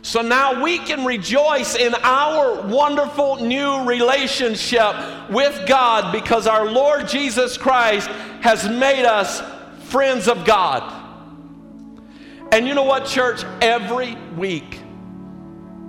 So 0.04 0.20
now 0.20 0.64
we 0.64 0.78
can 0.78 1.04
rejoice 1.04 1.76
in 1.76 1.94
our 2.02 2.66
wonderful 2.66 3.36
new 3.36 3.84
relationship 3.84 4.94
with 5.30 5.66
God 5.68 6.12
because 6.12 6.48
our 6.48 6.68
Lord 6.68 7.06
Jesus 7.06 7.56
Christ 7.56 8.08
has 8.40 8.68
made 8.68 9.04
us 9.04 9.40
friends 9.88 10.26
of 10.26 10.44
God. 10.44 10.98
And 12.50 12.66
you 12.66 12.74
know 12.74 12.82
what, 12.82 13.06
church? 13.06 13.44
Every 13.60 14.16
week, 14.36 14.80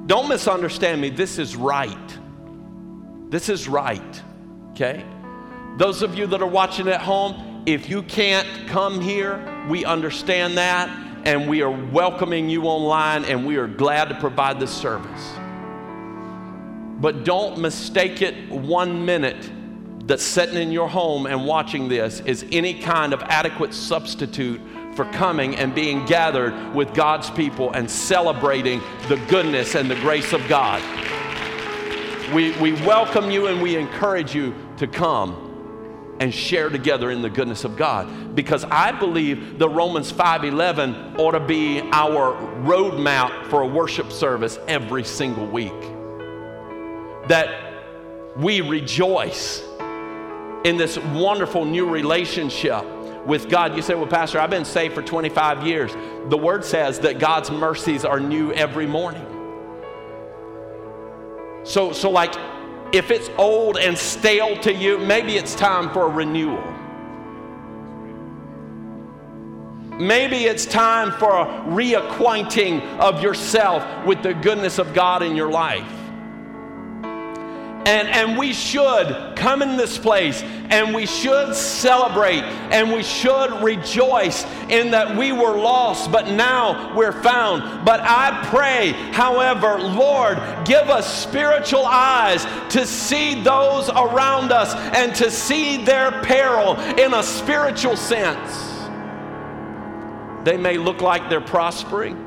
don't 0.05 0.29
misunderstand 0.29 1.01
me, 1.01 1.09
this 1.09 1.39
is 1.39 1.55
right. 1.55 2.19
This 3.31 3.49
is 3.49 3.67
right, 3.67 4.21
okay? 4.71 5.03
Those 5.77 6.03
of 6.03 6.15
you 6.15 6.27
that 6.27 6.39
are 6.39 6.47
watching 6.47 6.87
at 6.87 7.01
home, 7.01 7.63
if 7.65 7.89
you 7.89 8.03
can't 8.03 8.67
come 8.67 9.01
here, 9.01 9.65
we 9.67 9.85
understand 9.85 10.59
that 10.59 11.12
and 11.25 11.47
we 11.49 11.61
are 11.61 11.71
welcoming 11.71 12.49
you 12.49 12.63
online, 12.63 13.25
and 13.25 13.45
we 13.45 13.55
are 13.55 13.67
glad 13.67 14.09
to 14.09 14.15
provide 14.15 14.59
this 14.59 14.71
service. 14.71 15.31
But 16.99 17.23
don't 17.23 17.57
mistake 17.57 18.21
it 18.21 18.49
one 18.49 19.05
minute 19.05 19.49
that 20.07 20.19
sitting 20.19 20.57
in 20.61 20.71
your 20.71 20.87
home 20.89 21.25
and 21.25 21.45
watching 21.45 21.87
this 21.87 22.19
is 22.21 22.45
any 22.51 22.79
kind 22.79 23.13
of 23.13 23.21
adequate 23.23 23.73
substitute 23.73 24.59
for 24.95 25.05
coming 25.05 25.55
and 25.55 25.73
being 25.73 26.05
gathered 26.05 26.73
with 26.75 26.93
God's 26.93 27.29
people 27.31 27.71
and 27.71 27.89
celebrating 27.89 28.81
the 29.07 29.15
goodness 29.27 29.75
and 29.75 29.89
the 29.89 29.95
grace 29.95 30.33
of 30.33 30.45
God. 30.47 30.81
We, 32.33 32.51
we 32.59 32.73
welcome 32.85 33.31
you 33.31 33.47
and 33.47 33.61
we 33.61 33.75
encourage 33.75 34.35
you 34.35 34.53
to 34.77 34.87
come 34.87 35.42
and 36.23 36.33
share 36.33 36.69
together 36.69 37.11
in 37.11 37.21
the 37.21 37.29
goodness 37.29 37.65
of 37.65 37.75
God 37.75 38.33
because 38.33 38.63
I 38.63 38.93
believe 38.93 39.59
the 39.59 39.67
Romans 39.67 40.09
5:11 40.09 41.19
ought 41.19 41.31
to 41.31 41.41
be 41.41 41.81
our 41.91 42.33
roadmap 42.63 43.47
for 43.47 43.61
a 43.61 43.67
worship 43.67 44.09
service 44.09 44.57
every 44.69 45.03
single 45.03 45.45
week. 45.45 45.73
That 47.27 47.49
we 48.37 48.61
rejoice 48.61 49.61
in 50.63 50.77
this 50.77 50.97
wonderful 50.97 51.65
new 51.65 51.89
relationship 51.89 52.85
with 53.25 53.49
God. 53.49 53.75
You 53.75 53.81
say, 53.81 53.93
Well, 53.93 54.07
Pastor, 54.07 54.39
I've 54.39 54.49
been 54.49 54.63
saved 54.63 54.95
for 54.95 55.01
25 55.01 55.67
years. 55.67 55.91
The 56.29 56.37
word 56.37 56.63
says 56.63 56.99
that 56.99 57.19
God's 57.19 57.51
mercies 57.51 58.05
are 58.05 58.21
new 58.21 58.53
every 58.53 58.87
morning. 58.87 59.27
So, 61.65 61.91
so 61.91 62.09
like, 62.09 62.33
if 62.93 63.09
it's 63.09 63.29
old 63.37 63.77
and 63.77 63.97
stale 63.97 64.55
to 64.61 64.71
you, 64.71 64.99
maybe 64.99 65.35
it's 65.35 65.55
time 65.55 65.91
for 65.91 66.05
a 66.05 66.09
renewal. 66.09 66.63
Maybe 69.99 70.45
it's 70.45 70.65
time 70.65 71.11
for 71.11 71.31
a 71.31 71.45
reacquainting 71.65 72.81
of 72.99 73.21
yourself 73.21 74.05
with 74.05 74.21
the 74.21 74.35
goodness 74.35 74.77
of 74.77 74.93
God 74.93 75.23
in 75.23 75.35
your 75.35 75.49
life. 75.49 76.02
And, 77.85 78.07
and 78.07 78.37
we 78.37 78.53
should 78.53 79.33
come 79.35 79.61
in 79.61 79.75
this 79.75 79.97
place 79.97 80.41
and 80.41 80.95
we 80.95 81.05
should 81.05 81.53
celebrate 81.53 82.41
and 82.71 82.91
we 82.91 83.03
should 83.03 83.61
rejoice 83.61 84.45
in 84.69 84.91
that 84.91 85.17
we 85.17 85.33
were 85.33 85.57
lost, 85.57 86.11
but 86.11 86.29
now 86.29 86.95
we're 86.95 87.21
found. 87.21 87.85
But 87.85 87.99
I 88.01 88.47
pray, 88.49 88.91
however, 89.11 89.79
Lord, 89.79 90.37
give 90.65 90.89
us 90.89 91.23
spiritual 91.23 91.85
eyes 91.85 92.45
to 92.73 92.85
see 92.85 93.41
those 93.43 93.89
around 93.89 94.53
us 94.53 94.73
and 94.95 95.13
to 95.15 95.29
see 95.29 95.83
their 95.83 96.11
peril 96.23 96.79
in 96.79 97.13
a 97.13 97.21
spiritual 97.21 97.97
sense. 97.97 98.69
They 100.45 100.57
may 100.57 100.77
look 100.77 101.01
like 101.01 101.29
they're 101.29 101.41
prospering 101.41 102.22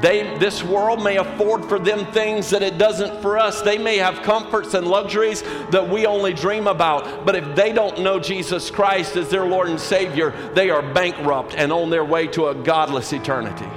they, 0.00 0.36
this 0.38 0.62
world 0.62 1.02
may 1.02 1.16
afford 1.16 1.64
for 1.64 1.78
them 1.78 2.10
things 2.12 2.50
that 2.50 2.62
it 2.62 2.76
doesn't 2.76 3.22
for 3.22 3.38
us. 3.38 3.62
They 3.62 3.78
may 3.78 3.96
have 3.96 4.22
comforts 4.22 4.74
and 4.74 4.86
luxuries 4.86 5.42
that 5.70 5.88
we 5.88 6.04
only 6.04 6.34
dream 6.34 6.66
about. 6.66 7.24
But 7.24 7.34
if 7.34 7.56
they 7.56 7.72
don't 7.72 8.00
know 8.00 8.20
Jesus 8.20 8.70
Christ 8.70 9.16
as 9.16 9.30
their 9.30 9.46
Lord 9.46 9.68
and 9.68 9.80
Savior, 9.80 10.32
they 10.54 10.68
are 10.68 10.82
bankrupt 10.82 11.54
and 11.56 11.72
on 11.72 11.88
their 11.88 12.04
way 12.04 12.26
to 12.28 12.48
a 12.48 12.54
godless 12.54 13.12
eternity. 13.14 13.70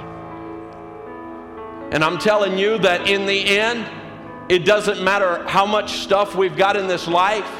And 1.90 2.04
I'm 2.04 2.18
telling 2.18 2.58
you 2.58 2.78
that 2.78 3.08
in 3.08 3.24
the 3.24 3.58
end, 3.58 3.86
it 4.50 4.64
doesn't 4.64 5.02
matter 5.02 5.46
how 5.48 5.64
much 5.64 6.00
stuff 6.00 6.34
we've 6.34 6.56
got 6.56 6.76
in 6.76 6.86
this 6.86 7.08
life. 7.08 7.50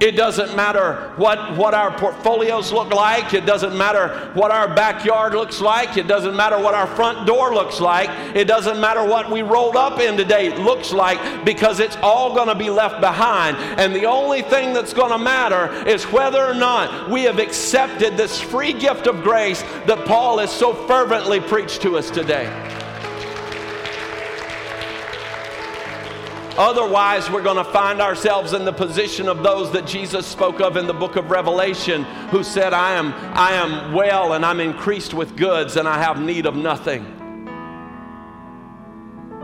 It 0.00 0.12
doesn't 0.12 0.56
matter 0.56 1.12
what, 1.16 1.58
what 1.58 1.74
our 1.74 1.96
portfolios 1.98 2.72
look 2.72 2.88
like. 2.88 3.34
It 3.34 3.44
doesn't 3.44 3.76
matter 3.76 4.30
what 4.32 4.50
our 4.50 4.74
backyard 4.74 5.34
looks 5.34 5.60
like. 5.60 5.98
It 5.98 6.06
doesn't 6.06 6.34
matter 6.34 6.58
what 6.58 6.74
our 6.74 6.86
front 6.86 7.26
door 7.26 7.52
looks 7.52 7.80
like. 7.80 8.08
It 8.34 8.46
doesn't 8.46 8.80
matter 8.80 9.04
what 9.04 9.30
we 9.30 9.42
rolled 9.42 9.76
up 9.76 10.00
in 10.00 10.16
today 10.16 10.56
looks 10.56 10.94
like 10.94 11.44
because 11.44 11.80
it's 11.80 11.96
all 11.96 12.34
going 12.34 12.48
to 12.48 12.54
be 12.54 12.70
left 12.70 13.02
behind. 13.02 13.58
And 13.58 13.94
the 13.94 14.06
only 14.06 14.40
thing 14.40 14.72
that's 14.72 14.94
going 14.94 15.12
to 15.12 15.18
matter 15.18 15.70
is 15.86 16.04
whether 16.04 16.42
or 16.42 16.54
not 16.54 17.10
we 17.10 17.24
have 17.24 17.38
accepted 17.38 18.16
this 18.16 18.40
free 18.40 18.72
gift 18.72 19.06
of 19.06 19.22
grace 19.22 19.60
that 19.84 20.06
Paul 20.06 20.38
has 20.38 20.50
so 20.50 20.72
fervently 20.86 21.40
preached 21.40 21.82
to 21.82 21.98
us 21.98 22.10
today. 22.10 22.79
Otherwise, 26.60 27.30
we're 27.30 27.42
going 27.42 27.56
to 27.56 27.72
find 27.72 28.02
ourselves 28.02 28.52
in 28.52 28.66
the 28.66 28.72
position 28.72 29.30
of 29.30 29.42
those 29.42 29.72
that 29.72 29.86
Jesus 29.86 30.26
spoke 30.26 30.60
of 30.60 30.76
in 30.76 30.86
the 30.86 30.92
book 30.92 31.16
of 31.16 31.30
Revelation, 31.30 32.04
who 32.28 32.44
said, 32.44 32.74
I 32.74 32.96
am, 32.96 33.14
I 33.34 33.52
am 33.52 33.94
well 33.94 34.34
and 34.34 34.44
I'm 34.44 34.60
increased 34.60 35.14
with 35.14 35.38
goods 35.38 35.76
and 35.76 35.88
I 35.88 35.96
have 35.96 36.20
need 36.20 36.44
of 36.44 36.54
nothing. 36.54 37.16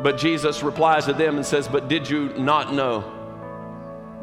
But 0.02 0.18
Jesus 0.18 0.62
replies 0.62 1.06
to 1.06 1.14
them 1.14 1.36
and 1.36 1.46
says, 1.46 1.68
But 1.68 1.88
did 1.88 2.06
you 2.06 2.34
not 2.36 2.74
know 2.74 3.10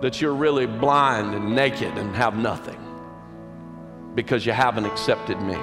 that 0.02 0.22
you're 0.22 0.36
really 0.36 0.68
blind 0.68 1.34
and 1.34 1.56
naked 1.56 1.98
and 1.98 2.16
have 2.16 2.38
nothing 2.38 2.78
because 4.14 4.46
you 4.46 4.52
haven't 4.52 4.86
accepted 4.86 5.42
me? 5.42 5.58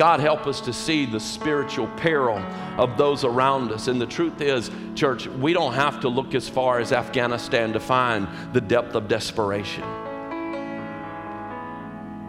God, 0.00 0.20
help 0.20 0.46
us 0.46 0.62
to 0.62 0.72
see 0.72 1.04
the 1.04 1.20
spiritual 1.20 1.86
peril 1.88 2.38
of 2.78 2.96
those 2.96 3.22
around 3.22 3.70
us. 3.70 3.86
And 3.86 4.00
the 4.00 4.06
truth 4.06 4.40
is, 4.40 4.70
church, 4.94 5.26
we 5.26 5.52
don't 5.52 5.74
have 5.74 6.00
to 6.00 6.08
look 6.08 6.34
as 6.34 6.48
far 6.48 6.78
as 6.78 6.90
Afghanistan 6.90 7.74
to 7.74 7.80
find 7.80 8.26
the 8.54 8.62
depth 8.62 8.94
of 8.94 9.08
desperation. 9.08 9.84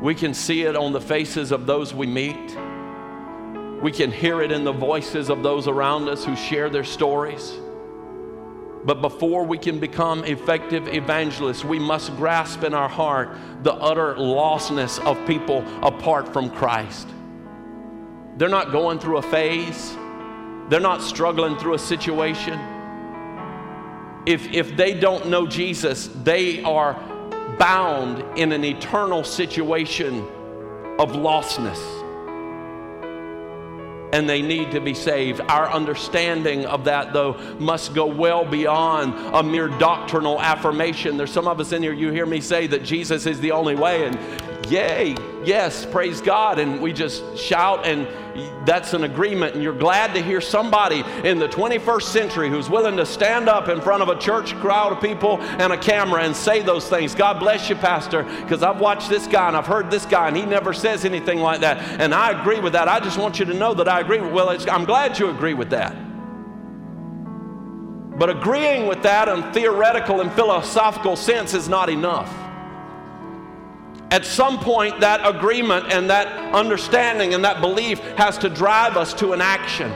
We 0.02 0.14
can 0.14 0.34
see 0.34 0.64
it 0.64 0.76
on 0.76 0.92
the 0.92 1.00
faces 1.00 1.54
of 1.54 1.66
those 1.66 1.94
we 1.94 2.08
meet. 2.08 2.58
We 3.82 3.94
can 3.94 4.12
hear 4.12 4.42
it 4.42 4.52
in 4.52 4.66
the 4.66 4.74
voices 4.74 5.30
of 5.30 5.42
those 5.42 5.70
around 5.70 6.10
us 6.10 6.26
who 6.26 6.36
share 6.36 6.70
their 6.70 6.84
stories. 6.84 7.54
But 8.84 9.02
before 9.02 9.46
we 9.46 9.58
can 9.58 9.80
become 9.80 10.26
effective 10.26 10.90
evangelists, 10.90 11.64
we 11.64 11.80
must 11.80 12.14
grasp 12.18 12.66
in 12.66 12.74
our 12.74 12.90
heart 12.90 13.38
the 13.64 13.76
utter 13.76 14.16
lostness 14.16 15.00
of 15.06 15.26
people 15.26 15.64
apart 15.82 16.34
from 16.34 16.50
Christ. 16.50 17.08
They're 18.38 18.50
not 18.50 18.72
going 18.72 19.00
through 19.00 19.18
a 19.18 19.22
phase, 19.22 19.96
they're 20.70 20.80
not 20.80 21.02
struggling 21.02 21.58
through 21.58 21.74
a 21.74 21.80
situation. 21.80 22.60
If, 24.26 24.54
if 24.54 24.78
they 24.78 24.94
don't 24.94 25.30
know 25.30 25.48
Jesus, 25.48 26.08
they 26.24 26.64
are 26.64 26.94
bound 27.58 28.24
in 28.38 28.52
an 28.52 28.64
eternal 28.64 29.24
situation 29.24 30.20
of 31.00 31.12
lostness. 31.14 31.80
And 34.14 34.30
they 34.30 34.42
need 34.42 34.72
to 34.72 34.82
be 34.82 34.94
saved. 34.94 35.42
Our 35.42 35.72
understanding 35.72 36.66
of 36.66 36.86
that, 36.86 37.14
though, 37.14 37.34
must 37.60 37.94
go 37.96 38.06
well 38.06 38.46
beyond 38.46 39.14
a 39.34 39.42
mere 39.42 39.70
doctrinal 39.70 40.40
affirmation. 40.40 41.18
There's 41.18 41.32
some 41.32 41.48
of 41.48 41.60
us 41.60 41.72
in 41.72 41.82
here, 41.82 41.94
you 41.94 42.12
hear 42.12 42.26
me 42.26 42.42
say 42.42 42.68
that 42.68 42.84
Jesus 42.84 43.26
is 43.26 43.40
the 43.40 43.52
only 43.52 43.76
way, 43.76 44.06
and 44.06 44.20
yay, 44.70 45.16
yes, 45.44 45.86
praise 45.86 46.22
God. 46.22 46.60
And 46.60 46.82
we 46.82 46.94
just 46.94 47.38
shout, 47.38 47.86
and 47.86 48.08
that's 48.66 48.94
an 48.94 49.04
agreement. 49.04 49.56
And 49.56 49.64
you're 49.64 49.78
glad 49.78 50.14
to 50.14 50.22
hear 50.22 50.42
somebody 50.42 51.04
in 51.24 51.40
the 51.40 51.48
21st 51.48 52.04
century 52.04 52.50
who's 52.50 52.70
willing 52.70 52.98
to 52.98 53.06
stand 53.06 53.50
up 53.50 53.68
in 53.68 53.82
front 53.82 54.04
of 54.04 54.10
a 54.10 54.18
church 54.20 54.56
crowd 54.56 54.94
of 54.94 55.02
people 55.02 55.42
and 55.42 55.74
a 55.74 55.78
camera 55.78 56.24
and 56.24 56.36
say 56.36 56.62
those 56.62 56.88
things. 56.88 57.16
God 57.16 57.40
bless 57.40 57.70
you, 57.70 57.76
Pastor, 57.76 58.24
because 58.24 58.64
I've 58.64 58.80
watched 58.80 59.10
this 59.10 59.28
guy 59.28 59.48
and 59.48 59.58
I've 59.58 59.68
heard 59.68 59.92
this 59.92 60.06
guy, 60.06 60.28
and 60.28 60.38
he 60.38 60.46
never 60.46 60.74
says 60.74 61.06
anything 61.06 61.40
like 61.40 61.62
that. 61.62 61.78
And 62.00 62.14
I 62.14 62.40
agree 62.40 62.60
with 62.60 62.74
that. 62.74 62.88
I 62.88 63.00
just 63.00 63.18
want 63.18 63.40
you 63.40 63.46
to 63.46 63.54
know 63.54 63.74
that 63.74 63.88
I 63.88 64.02
agree. 64.02 64.20
With, 64.20 64.34
well, 64.34 64.50
I'm 64.70 64.86
glad 64.86 65.20
you 65.20 65.30
agree 65.30 65.54
with 65.54 65.70
that. 65.72 65.96
But 68.18 68.30
agreeing 68.30 68.86
with 68.86 69.02
that 69.04 69.28
in 69.28 69.52
theoretical 69.52 70.22
and 70.22 70.32
philosophical 70.34 71.16
sense 71.16 71.54
is 71.56 71.68
not 71.68 71.90
enough 71.90 72.32
at 74.12 74.26
some 74.26 74.60
point, 74.60 75.00
that 75.00 75.26
agreement 75.26 75.92
and 75.92 76.10
that 76.10 76.28
understanding 76.54 77.34
and 77.34 77.46
that 77.46 77.62
belief 77.62 78.00
has 78.18 78.38
to 78.40 78.50
drive 78.50 78.98
us 78.98 79.14
to 79.16 79.32
an 79.32 79.40
action. 79.40 79.90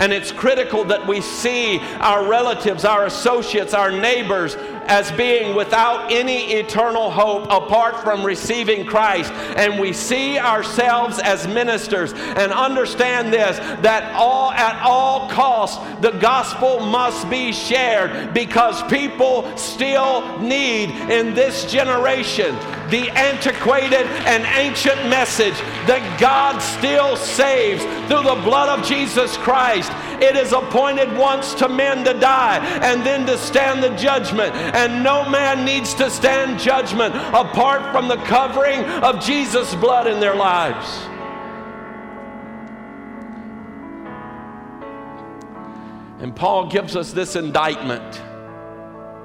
And 0.00 0.12
it's 0.12 0.32
critical 0.32 0.84
that 0.84 1.06
we 1.06 1.20
see 1.20 1.78
our 1.98 2.28
relatives, 2.28 2.84
our 2.84 3.06
associates, 3.06 3.74
our 3.74 3.90
neighbors 3.90 4.54
as 4.90 5.12
being 5.12 5.54
without 5.54 6.10
any 6.12 6.52
eternal 6.52 7.10
hope 7.10 7.44
apart 7.44 7.96
from 8.02 8.24
receiving 8.24 8.84
Christ. 8.84 9.32
And 9.56 9.78
we 9.78 9.92
see 9.92 10.38
ourselves 10.38 11.20
as 11.20 11.46
ministers 11.46 12.12
and 12.12 12.52
understand 12.52 13.32
this 13.32 13.56
that 13.82 14.12
all 14.14 14.50
at 14.52 14.82
all 14.82 15.30
costs 15.30 15.78
the 16.00 16.10
gospel 16.10 16.80
must 16.80 17.30
be 17.30 17.52
shared 17.52 18.34
because 18.34 18.82
people 18.84 19.56
still 19.56 20.38
need 20.40 20.90
in 21.10 21.34
this 21.34 21.70
generation 21.70 22.56
the 22.90 23.08
antiquated 23.10 24.06
and 24.26 24.44
ancient 24.58 25.08
message 25.08 25.54
that 25.86 26.18
God 26.20 26.58
still 26.58 27.16
saves 27.16 27.84
through 28.08 28.24
the 28.24 28.42
blood 28.42 28.80
of 28.80 28.84
Jesus 28.84 29.36
Christ. 29.36 29.92
It 30.20 30.36
is 30.36 30.52
appointed 30.52 31.16
once 31.16 31.54
to 31.54 31.68
men 31.68 32.04
to 32.04 32.14
die 32.14 32.58
and 32.82 33.04
then 33.04 33.26
to 33.26 33.38
stand 33.38 33.82
the 33.82 33.90
judgment. 33.96 34.54
And 34.54 35.02
no 35.02 35.28
man 35.28 35.64
needs 35.64 35.94
to 35.94 36.10
stand 36.10 36.60
judgment 36.60 37.14
apart 37.14 37.92
from 37.92 38.08
the 38.08 38.16
covering 38.16 38.84
of 39.02 39.24
Jesus' 39.24 39.74
blood 39.74 40.06
in 40.06 40.20
their 40.20 40.34
lives. 40.34 41.06
And 46.20 46.36
Paul 46.36 46.66
gives 46.66 46.96
us 46.96 47.12
this 47.12 47.34
indictment 47.34 48.20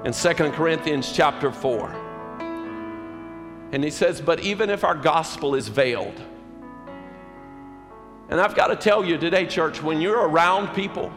in 0.06 0.12
2 0.12 0.28
Corinthians 0.52 1.12
chapter 1.12 1.52
4. 1.52 2.04
And 3.72 3.84
he 3.84 3.90
says, 3.90 4.22
But 4.22 4.40
even 4.40 4.70
if 4.70 4.82
our 4.82 4.94
gospel 4.94 5.54
is 5.54 5.68
veiled, 5.68 6.18
and 8.28 8.40
I've 8.40 8.54
got 8.54 8.68
to 8.68 8.76
tell 8.76 9.04
you 9.04 9.18
today, 9.18 9.46
church, 9.46 9.82
when 9.82 10.00
you're 10.00 10.28
around 10.28 10.74
people 10.74 11.12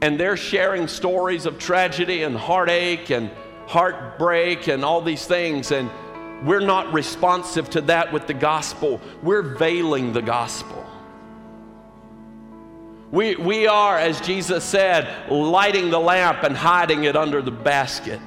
and 0.00 0.18
they're 0.18 0.36
sharing 0.36 0.86
stories 0.88 1.46
of 1.46 1.58
tragedy 1.58 2.22
and 2.22 2.36
heartache 2.36 3.10
and 3.10 3.30
heartbreak 3.66 4.68
and 4.68 4.84
all 4.84 5.00
these 5.00 5.26
things, 5.26 5.72
and 5.72 5.90
we're 6.44 6.60
not 6.60 6.92
responsive 6.92 7.70
to 7.70 7.80
that 7.82 8.12
with 8.12 8.26
the 8.26 8.34
gospel, 8.34 9.00
we're 9.22 9.42
veiling 9.42 10.12
the 10.12 10.22
gospel. 10.22 10.84
We, 13.10 13.36
we 13.36 13.66
are, 13.66 13.98
as 13.98 14.20
Jesus 14.20 14.64
said, 14.64 15.30
lighting 15.30 15.90
the 15.90 16.00
lamp 16.00 16.44
and 16.44 16.56
hiding 16.56 17.04
it 17.04 17.14
under 17.14 17.42
the 17.42 17.50
basket. 17.50 18.20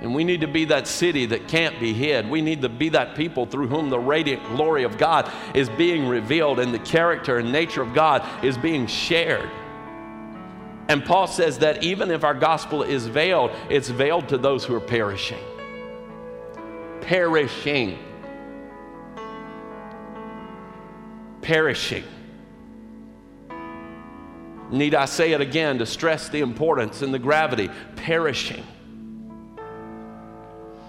And 0.00 0.14
we 0.14 0.24
need 0.24 0.42
to 0.42 0.46
be 0.46 0.66
that 0.66 0.86
city 0.86 1.26
that 1.26 1.48
can't 1.48 1.78
be 1.80 1.92
hid. 1.94 2.28
We 2.28 2.42
need 2.42 2.62
to 2.62 2.68
be 2.68 2.90
that 2.90 3.14
people 3.14 3.46
through 3.46 3.68
whom 3.68 3.90
the 3.90 3.98
radiant 3.98 4.42
glory 4.54 4.84
of 4.84 4.98
God 4.98 5.30
is 5.54 5.68
being 5.70 6.06
revealed 6.06 6.58
and 6.58 6.74
the 6.74 6.78
character 6.80 7.38
and 7.38 7.50
nature 7.50 7.80
of 7.80 7.94
God 7.94 8.44
is 8.44 8.58
being 8.58 8.86
shared. 8.86 9.48
And 10.88 11.04
Paul 11.04 11.26
says 11.26 11.60
that 11.60 11.82
even 11.82 12.10
if 12.10 12.24
our 12.24 12.34
gospel 12.34 12.82
is 12.82 13.06
veiled, 13.06 13.52
it's 13.70 13.88
veiled 13.88 14.28
to 14.28 14.36
those 14.36 14.64
who 14.64 14.74
are 14.74 14.80
perishing. 14.80 15.42
Perishing. 17.00 17.98
Perishing. 21.40 22.04
Need 24.70 24.94
I 24.94 25.04
say 25.06 25.32
it 25.32 25.40
again 25.40 25.78
to 25.78 25.86
stress 25.86 26.28
the 26.28 26.40
importance 26.40 27.00
and 27.00 27.14
the 27.14 27.18
gravity? 27.18 27.70
Perishing 27.96 28.64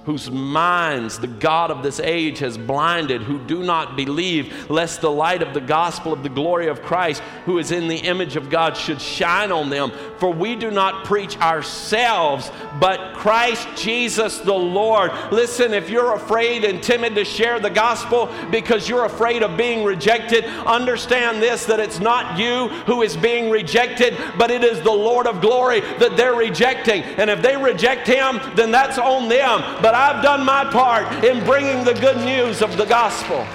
whose 0.06 0.30
minds 0.30 1.20
the 1.20 1.28
God 1.28 1.72
of 1.72 1.82
this 1.82 2.00
age 2.00 2.40
has 2.40 2.58
blinded, 2.58 3.24
who 3.24 3.40
do 3.40 3.64
not 3.64 3.96
believe, 3.96 4.70
lest 4.70 5.02
the 5.02 5.12
light 5.12 5.42
of 5.42 5.54
the 5.54 5.62
gospel 5.62 6.14
of 6.14 6.22
the 6.22 6.30
glory 6.30 6.68
of 6.68 6.82
Christ, 6.84 7.22
who 7.46 7.58
is 7.58 7.72
in 7.72 7.88
the 7.88 7.98
image 7.98 8.36
of 8.36 8.50
God, 8.50 8.78
should 8.78 9.02
shine 9.02 9.52
on 9.52 9.70
them. 9.70 9.92
For 10.20 10.32
we 10.32 10.56
do 10.56 10.70
not 10.70 11.06
preach 11.06 11.38
ourselves, 11.40 12.52
but 12.80 13.16
Christ 13.16 13.68
Jesus 13.76 14.38
the 14.40 14.54
Lord. 14.54 15.12
Listen, 15.32 15.74
if 15.74 15.90
you're 15.90 16.14
afraid 16.14 16.64
and 16.64 16.82
timid 16.82 17.16
to 17.16 17.26
share 17.26 17.60
the 17.60 17.70
gospel 17.70 18.32
because 18.52 18.88
you're 18.88 19.06
afraid 19.06 19.42
of 19.42 19.58
being 19.58 19.84
rejected, 19.84 20.46
understand 20.66 21.42
this 21.42 21.66
that 21.66 21.80
it's 21.80 22.00
not 22.00 22.38
you 22.38 22.68
who 22.86 23.02
is 23.02 23.18
being 23.18 23.50
rejected, 23.50 24.16
but 24.38 24.52
it 24.52 24.64
is 24.64 24.82
the 24.82 24.92
Lord 24.92 25.26
of 25.26 25.42
glory 25.42 25.82
that 26.00 26.16
they're 26.16 26.36
rejecting. 26.36 27.02
And 27.02 27.30
if 27.30 27.42
they 27.42 27.58
reject 27.58 28.08
him, 28.08 28.40
then 28.56 28.72
that's 28.72 29.00
on 29.00 29.28
them. 29.30 29.62
But 29.82 29.95
I've 29.96 30.22
done 30.22 30.46
my 30.46 30.66
part 30.66 31.24
in 31.24 31.42
bringing 31.46 31.86
the 31.86 31.94
good 31.94 32.18
news 32.18 32.62
of 32.62 32.76
the 32.76 32.84
gospel. 32.84 33.48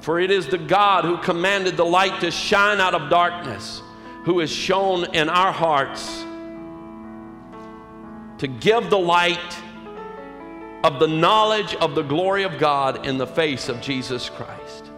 For 0.00 0.18
it 0.18 0.30
is 0.30 0.46
the 0.46 0.56
God 0.56 1.04
who 1.04 1.18
commanded 1.18 1.76
the 1.76 1.84
light 1.84 2.22
to 2.22 2.30
shine 2.30 2.80
out 2.80 2.94
of 2.94 3.10
darkness, 3.10 3.82
who 4.24 4.38
has 4.38 4.50
shone 4.50 5.14
in 5.14 5.28
our 5.28 5.52
hearts 5.52 6.24
to 8.38 8.48
give 8.48 8.88
the 8.88 8.98
light 8.98 9.62
of 10.82 10.98
the 10.98 11.06
knowledge 11.06 11.74
of 11.76 11.94
the 11.94 12.02
glory 12.02 12.44
of 12.44 12.58
God 12.58 13.06
in 13.06 13.18
the 13.18 13.26
face 13.26 13.68
of 13.68 13.82
Jesus 13.82 14.30
Christ. 14.30 14.90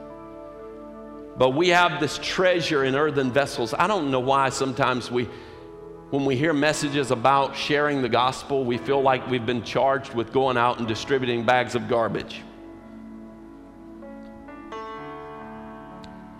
But 1.36 1.50
we 1.50 1.70
have 1.70 2.00
this 2.00 2.18
treasure 2.22 2.84
in 2.84 2.94
earthen 2.94 3.32
vessels. 3.32 3.74
I 3.76 3.88
don't 3.88 4.12
know 4.12 4.20
why 4.20 4.50
sometimes 4.50 5.10
we 5.10 5.28
when 6.14 6.24
we 6.24 6.36
hear 6.36 6.52
messages 6.52 7.10
about 7.10 7.56
sharing 7.56 8.00
the 8.00 8.08
gospel, 8.08 8.64
we 8.64 8.78
feel 8.78 9.02
like 9.02 9.28
we've 9.28 9.44
been 9.44 9.64
charged 9.64 10.14
with 10.14 10.32
going 10.32 10.56
out 10.56 10.78
and 10.78 10.86
distributing 10.86 11.44
bags 11.44 11.74
of 11.74 11.88
garbage. 11.88 12.40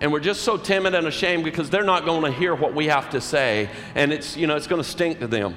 And 0.01 0.13
we're 0.13 0.21
just 0.21 0.43
so 0.43 0.57
timid 0.57 0.95
and 0.95 1.09
ashamed 1.09 1.43
because 1.43 1.71
they're 1.71 1.83
not 1.83 2.05
going 2.05 2.23
to 2.23 2.31
hear 2.31 2.55
what 2.55 2.73
we 2.73 2.87
have 2.87 3.11
to 3.11 3.21
say, 3.21 3.69
and 3.97 4.13
it's, 4.13 4.37
you 4.37 4.47
know, 4.47 4.55
it's 4.55 4.69
going 4.69 4.81
to 4.81 4.89
stink 4.89 5.19
to 5.19 5.27
them. 5.27 5.57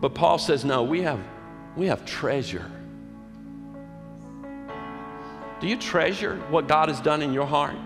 But 0.00 0.16
Paul 0.16 0.38
says, 0.38 0.64
no, 0.64 0.82
we 0.82 1.02
have, 1.02 1.20
we 1.76 1.86
have 1.86 2.04
treasure. 2.04 2.68
Do 5.60 5.68
you 5.68 5.76
treasure 5.76 6.38
what 6.50 6.66
God 6.66 6.88
has 6.88 7.00
done 7.00 7.22
in 7.22 7.32
your 7.32 7.46
heart? 7.46 7.76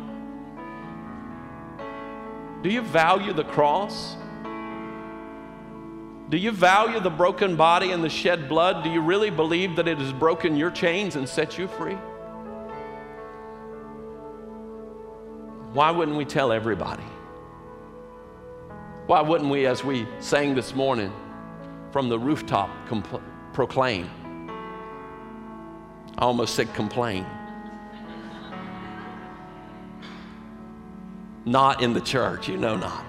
Do 2.64 2.70
you 2.70 2.80
value 2.80 3.34
the 3.34 3.44
cross? 3.44 4.16
Do 6.30 6.38
you 6.38 6.50
value 6.50 6.98
the 6.98 7.10
broken 7.10 7.56
body 7.56 7.90
and 7.90 8.02
the 8.02 8.08
shed 8.08 8.48
blood? 8.48 8.82
Do 8.82 8.88
you 8.88 9.02
really 9.02 9.28
believe 9.28 9.76
that 9.76 9.86
it 9.86 9.98
has 9.98 10.14
broken 10.14 10.56
your 10.56 10.70
chains 10.70 11.16
and 11.16 11.28
set 11.28 11.58
you 11.58 11.68
free? 11.68 11.98
Why 15.74 15.90
wouldn't 15.90 16.16
we 16.16 16.24
tell 16.24 16.52
everybody? 16.52 17.04
Why 19.08 19.20
wouldn't 19.20 19.50
we, 19.50 19.66
as 19.66 19.84
we 19.84 20.08
sang 20.18 20.54
this 20.54 20.74
morning 20.74 21.12
from 21.92 22.08
the 22.08 22.18
rooftop, 22.18 22.70
compl- 22.88 23.20
proclaim? 23.52 24.08
I 26.16 26.22
almost 26.22 26.54
said 26.54 26.72
complain. 26.72 27.26
Not 31.44 31.82
in 31.82 31.92
the 31.92 32.00
church, 32.00 32.48
you 32.48 32.56
know 32.56 32.76
not. 32.76 33.04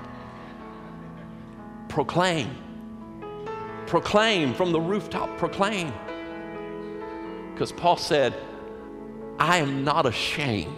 Proclaim. 1.89 2.49
Proclaim 3.87 4.53
from 4.53 4.71
the 4.71 4.81
rooftop, 4.81 5.37
proclaim. 5.37 5.93
Because 7.53 7.71
Paul 7.71 7.97
said, 7.97 8.33
I 9.39 9.57
am 9.57 9.83
not 9.83 10.05
ashamed 10.05 10.75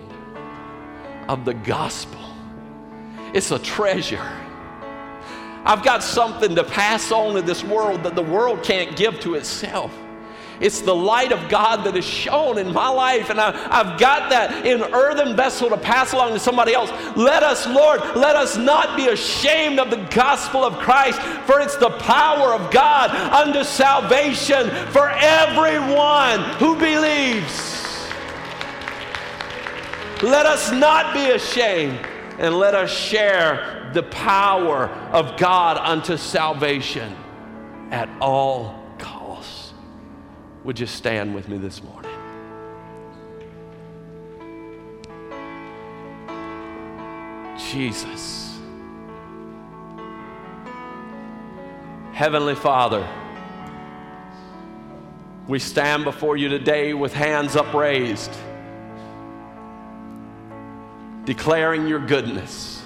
of 1.27 1.45
the 1.45 1.53
gospel, 1.53 2.21
it's 3.33 3.51
a 3.51 3.59
treasure. 3.59 4.31
I've 5.65 5.83
got 5.83 6.01
something 6.01 6.55
to 6.55 6.63
pass 6.63 7.11
on 7.11 7.35
to 7.35 7.41
this 7.41 7.63
world 7.63 8.03
that 8.03 8.15
the 8.15 8.21
world 8.21 8.63
can't 8.63 8.95
give 8.95 9.19
to 9.21 9.35
itself. 9.35 9.93
It's 10.59 10.81
the 10.81 10.95
light 10.95 11.31
of 11.31 11.49
God 11.49 11.83
that 11.85 11.95
is 11.95 12.05
shown 12.05 12.57
in 12.57 12.73
my 12.73 12.89
life, 12.89 13.29
and 13.29 13.39
I, 13.39 13.51
have 13.69 13.99
got 13.99 14.29
that 14.31 14.65
in 14.65 14.81
earthen 14.81 15.35
vessel 15.35 15.69
to 15.69 15.77
pass 15.77 16.13
along 16.13 16.33
to 16.33 16.39
somebody 16.39 16.73
else. 16.73 16.89
Let 17.15 17.43
us, 17.43 17.67
Lord, 17.67 18.01
let 18.15 18.35
us 18.35 18.57
not 18.57 18.97
be 18.97 19.07
ashamed 19.07 19.79
of 19.79 19.91
the 19.91 20.03
gospel 20.09 20.63
of 20.63 20.73
Christ, 20.79 21.19
for 21.45 21.59
it's 21.59 21.77
the 21.77 21.91
power 21.91 22.53
of 22.53 22.71
God 22.71 23.11
unto 23.11 23.63
salvation 23.63 24.69
for 24.91 25.09
everyone 25.09 26.39
who 26.55 26.75
believes. 26.75 27.75
Let 30.23 30.47
us 30.47 30.71
not 30.71 31.13
be 31.13 31.29
ashamed, 31.31 31.99
and 32.39 32.57
let 32.57 32.73
us 32.73 32.89
share 32.89 33.91
the 33.93 34.03
power 34.03 34.89
of 35.11 35.37
God 35.37 35.77
unto 35.77 36.17
salvation 36.17 37.15
at 37.91 38.09
all 38.19 38.86
would 40.67 40.77
you 40.77 40.85
stand 40.85 41.33
with 41.33 41.47
me 41.47 41.57
this 41.57 41.81
morning? 41.81 42.11
Jesus. 47.71 48.53
Heavenly 52.11 52.53
Father, 52.53 53.07
we 55.47 55.57
stand 55.57 56.03
before 56.03 56.35
you 56.35 56.49
today 56.49 56.93
with 56.93 57.13
hands 57.13 57.55
upraised, 57.55 58.33
declaring 61.23 61.87
your 61.87 62.05
goodness. 62.05 62.83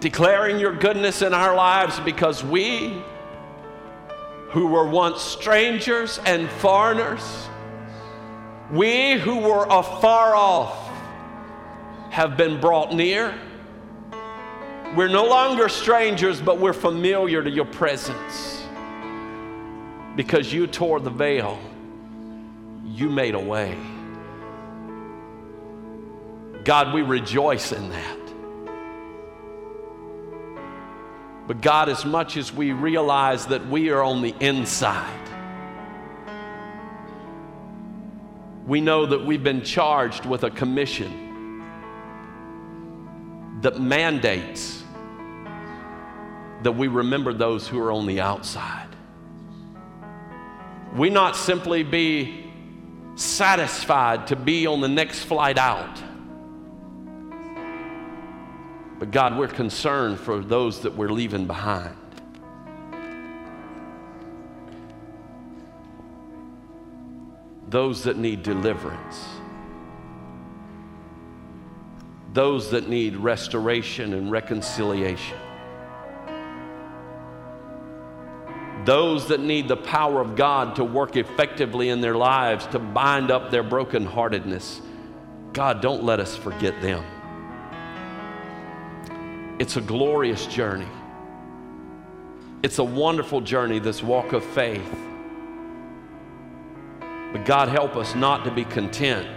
Declaring 0.00 0.58
your 0.58 0.74
goodness 0.74 1.22
in 1.22 1.32
our 1.32 1.54
lives 1.54 2.00
because 2.00 2.42
we 2.42 3.04
who 4.50 4.66
were 4.66 4.88
once 4.88 5.22
strangers 5.22 6.18
and 6.26 6.50
foreigners, 6.50 7.48
we 8.70 9.18
who 9.18 9.38
were 9.38 9.64
afar 9.64 10.34
off 10.34 10.90
have 12.10 12.36
been 12.36 12.60
brought 12.60 12.92
near. 12.92 13.34
We're 14.96 15.08
no 15.08 15.24
longer 15.24 15.68
strangers, 15.68 16.40
but 16.40 16.58
we're 16.58 16.72
familiar 16.72 17.42
to 17.42 17.50
your 17.50 17.64
presence 17.64 18.64
because 20.16 20.52
you 20.52 20.66
tore 20.66 20.98
the 20.98 21.10
veil, 21.10 21.58
you 22.84 23.08
made 23.08 23.34
a 23.36 23.40
way. 23.40 23.76
God, 26.64 26.92
we 26.92 27.02
rejoice 27.02 27.72
in 27.72 27.88
that. 27.90 28.19
But 31.50 31.62
God, 31.62 31.88
as 31.88 32.04
much 32.04 32.36
as 32.36 32.52
we 32.52 32.70
realize 32.70 33.46
that 33.46 33.66
we 33.66 33.90
are 33.90 34.04
on 34.04 34.22
the 34.22 34.32
inside, 34.38 35.20
We 38.70 38.80
know 38.80 39.04
that 39.04 39.26
we've 39.26 39.42
been 39.42 39.64
charged 39.64 40.24
with 40.24 40.44
a 40.44 40.50
commission 40.50 41.58
that 43.62 43.80
mandates 43.80 44.84
that 46.62 46.70
we 46.70 46.86
remember 46.86 47.32
those 47.32 47.66
who 47.66 47.80
are 47.80 47.90
on 47.90 48.06
the 48.06 48.20
outside. 48.20 48.86
We 50.94 51.10
not 51.10 51.34
simply 51.34 51.82
be 51.82 52.52
satisfied 53.16 54.28
to 54.28 54.36
be 54.36 54.68
on 54.68 54.80
the 54.80 54.88
next 54.88 55.24
flight 55.24 55.58
out. 55.58 56.00
But 59.00 59.12
God, 59.12 59.38
we're 59.38 59.48
concerned 59.48 60.20
for 60.20 60.40
those 60.40 60.82
that 60.82 60.94
we're 60.94 61.08
leaving 61.08 61.46
behind. 61.46 61.96
Those 67.66 68.04
that 68.04 68.18
need 68.18 68.42
deliverance. 68.42 69.24
Those 72.34 72.70
that 72.72 72.90
need 72.90 73.16
restoration 73.16 74.12
and 74.12 74.30
reconciliation. 74.30 75.38
Those 78.84 79.28
that 79.28 79.40
need 79.40 79.66
the 79.66 79.78
power 79.78 80.20
of 80.20 80.36
God 80.36 80.76
to 80.76 80.84
work 80.84 81.16
effectively 81.16 81.88
in 81.88 82.02
their 82.02 82.16
lives 82.16 82.66
to 82.68 82.78
bind 82.78 83.30
up 83.30 83.50
their 83.50 83.64
brokenheartedness. 83.64 84.82
God, 85.54 85.80
don't 85.80 86.04
let 86.04 86.20
us 86.20 86.36
forget 86.36 86.82
them. 86.82 87.02
It's 89.60 89.76
a 89.76 89.82
glorious 89.82 90.46
journey. 90.46 90.88
It's 92.62 92.78
a 92.78 92.84
wonderful 92.84 93.42
journey, 93.42 93.78
this 93.78 94.02
walk 94.02 94.32
of 94.32 94.42
faith. 94.42 94.90
But 97.30 97.44
God, 97.44 97.68
help 97.68 97.94
us 97.94 98.14
not 98.14 98.42
to 98.46 98.50
be 98.50 98.64
content 98.64 99.28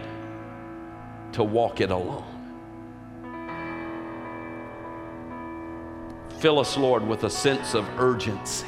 to 1.33 1.43
walk 1.43 1.81
it 1.81 1.91
alone. 1.91 2.23
Fill 6.39 6.57
us, 6.57 6.77
Lord, 6.77 7.05
with 7.05 7.25
a 7.25 7.29
sense 7.29 7.73
of 7.73 7.85
urgency. 7.99 8.65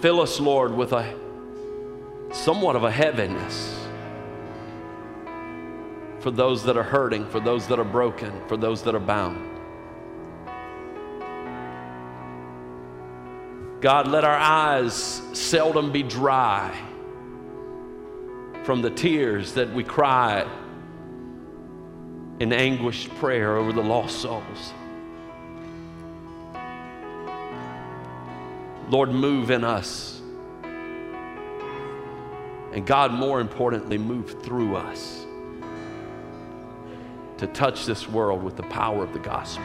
Fill 0.00 0.20
us, 0.20 0.40
Lord, 0.40 0.72
with 0.72 0.92
a 0.92 1.14
somewhat 2.32 2.74
of 2.74 2.82
a 2.82 2.90
heaviness 2.90 3.79
for 6.20 6.30
those 6.30 6.62
that 6.64 6.76
are 6.76 6.82
hurting, 6.82 7.26
for 7.26 7.40
those 7.40 7.66
that 7.68 7.78
are 7.78 7.84
broken, 7.84 8.30
for 8.46 8.56
those 8.56 8.82
that 8.82 8.94
are 8.94 9.00
bound. 9.00 9.46
God, 13.80 14.06
let 14.06 14.24
our 14.24 14.36
eyes 14.36 15.22
seldom 15.32 15.90
be 15.90 16.02
dry 16.02 16.78
from 18.64 18.82
the 18.82 18.90
tears 18.90 19.54
that 19.54 19.72
we 19.72 19.82
cry 19.82 20.46
in 22.38 22.52
anguished 22.52 23.08
prayer 23.16 23.56
over 23.56 23.72
the 23.72 23.82
lost 23.82 24.20
souls. 24.20 24.74
Lord, 28.90 29.10
move 29.10 29.50
in 29.50 29.64
us. 29.64 30.20
And 32.72 32.86
God, 32.86 33.12
more 33.14 33.40
importantly, 33.40 33.96
move 33.96 34.42
through 34.42 34.76
us 34.76 35.26
to 37.40 37.46
touch 37.48 37.86
this 37.86 38.06
world 38.08 38.42
with 38.42 38.56
the 38.56 38.62
power 38.64 39.02
of 39.02 39.12
the 39.12 39.18
gospel. 39.18 39.64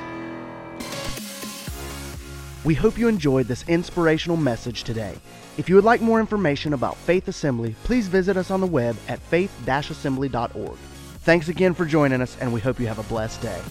We 2.64 2.74
hope 2.74 2.98
you 2.98 3.08
enjoyed 3.08 3.48
this 3.48 3.68
inspirational 3.68 4.38
message 4.38 4.84
today. 4.84 5.16
If 5.58 5.70
you 5.70 5.76
would 5.76 5.84
like 5.84 6.02
more 6.02 6.20
information 6.20 6.74
about 6.74 6.98
Faith 6.98 7.28
Assembly, 7.28 7.76
please 7.84 8.08
visit 8.08 8.38
us 8.38 8.50
on 8.50 8.62
the 8.62 8.68
web 8.68 8.96
at 9.08 9.20
faith-assembly.org. 9.20 10.78
Thanks 11.20 11.50
again 11.50 11.74
for 11.74 11.86
joining 11.86 12.22
us, 12.22 12.38
and 12.40 12.52
we 12.54 12.62
hope 12.62 12.80
you 12.80 12.88
have 12.88 13.00
a 13.00 13.04
blessed 13.04 13.42
day. 13.42 13.62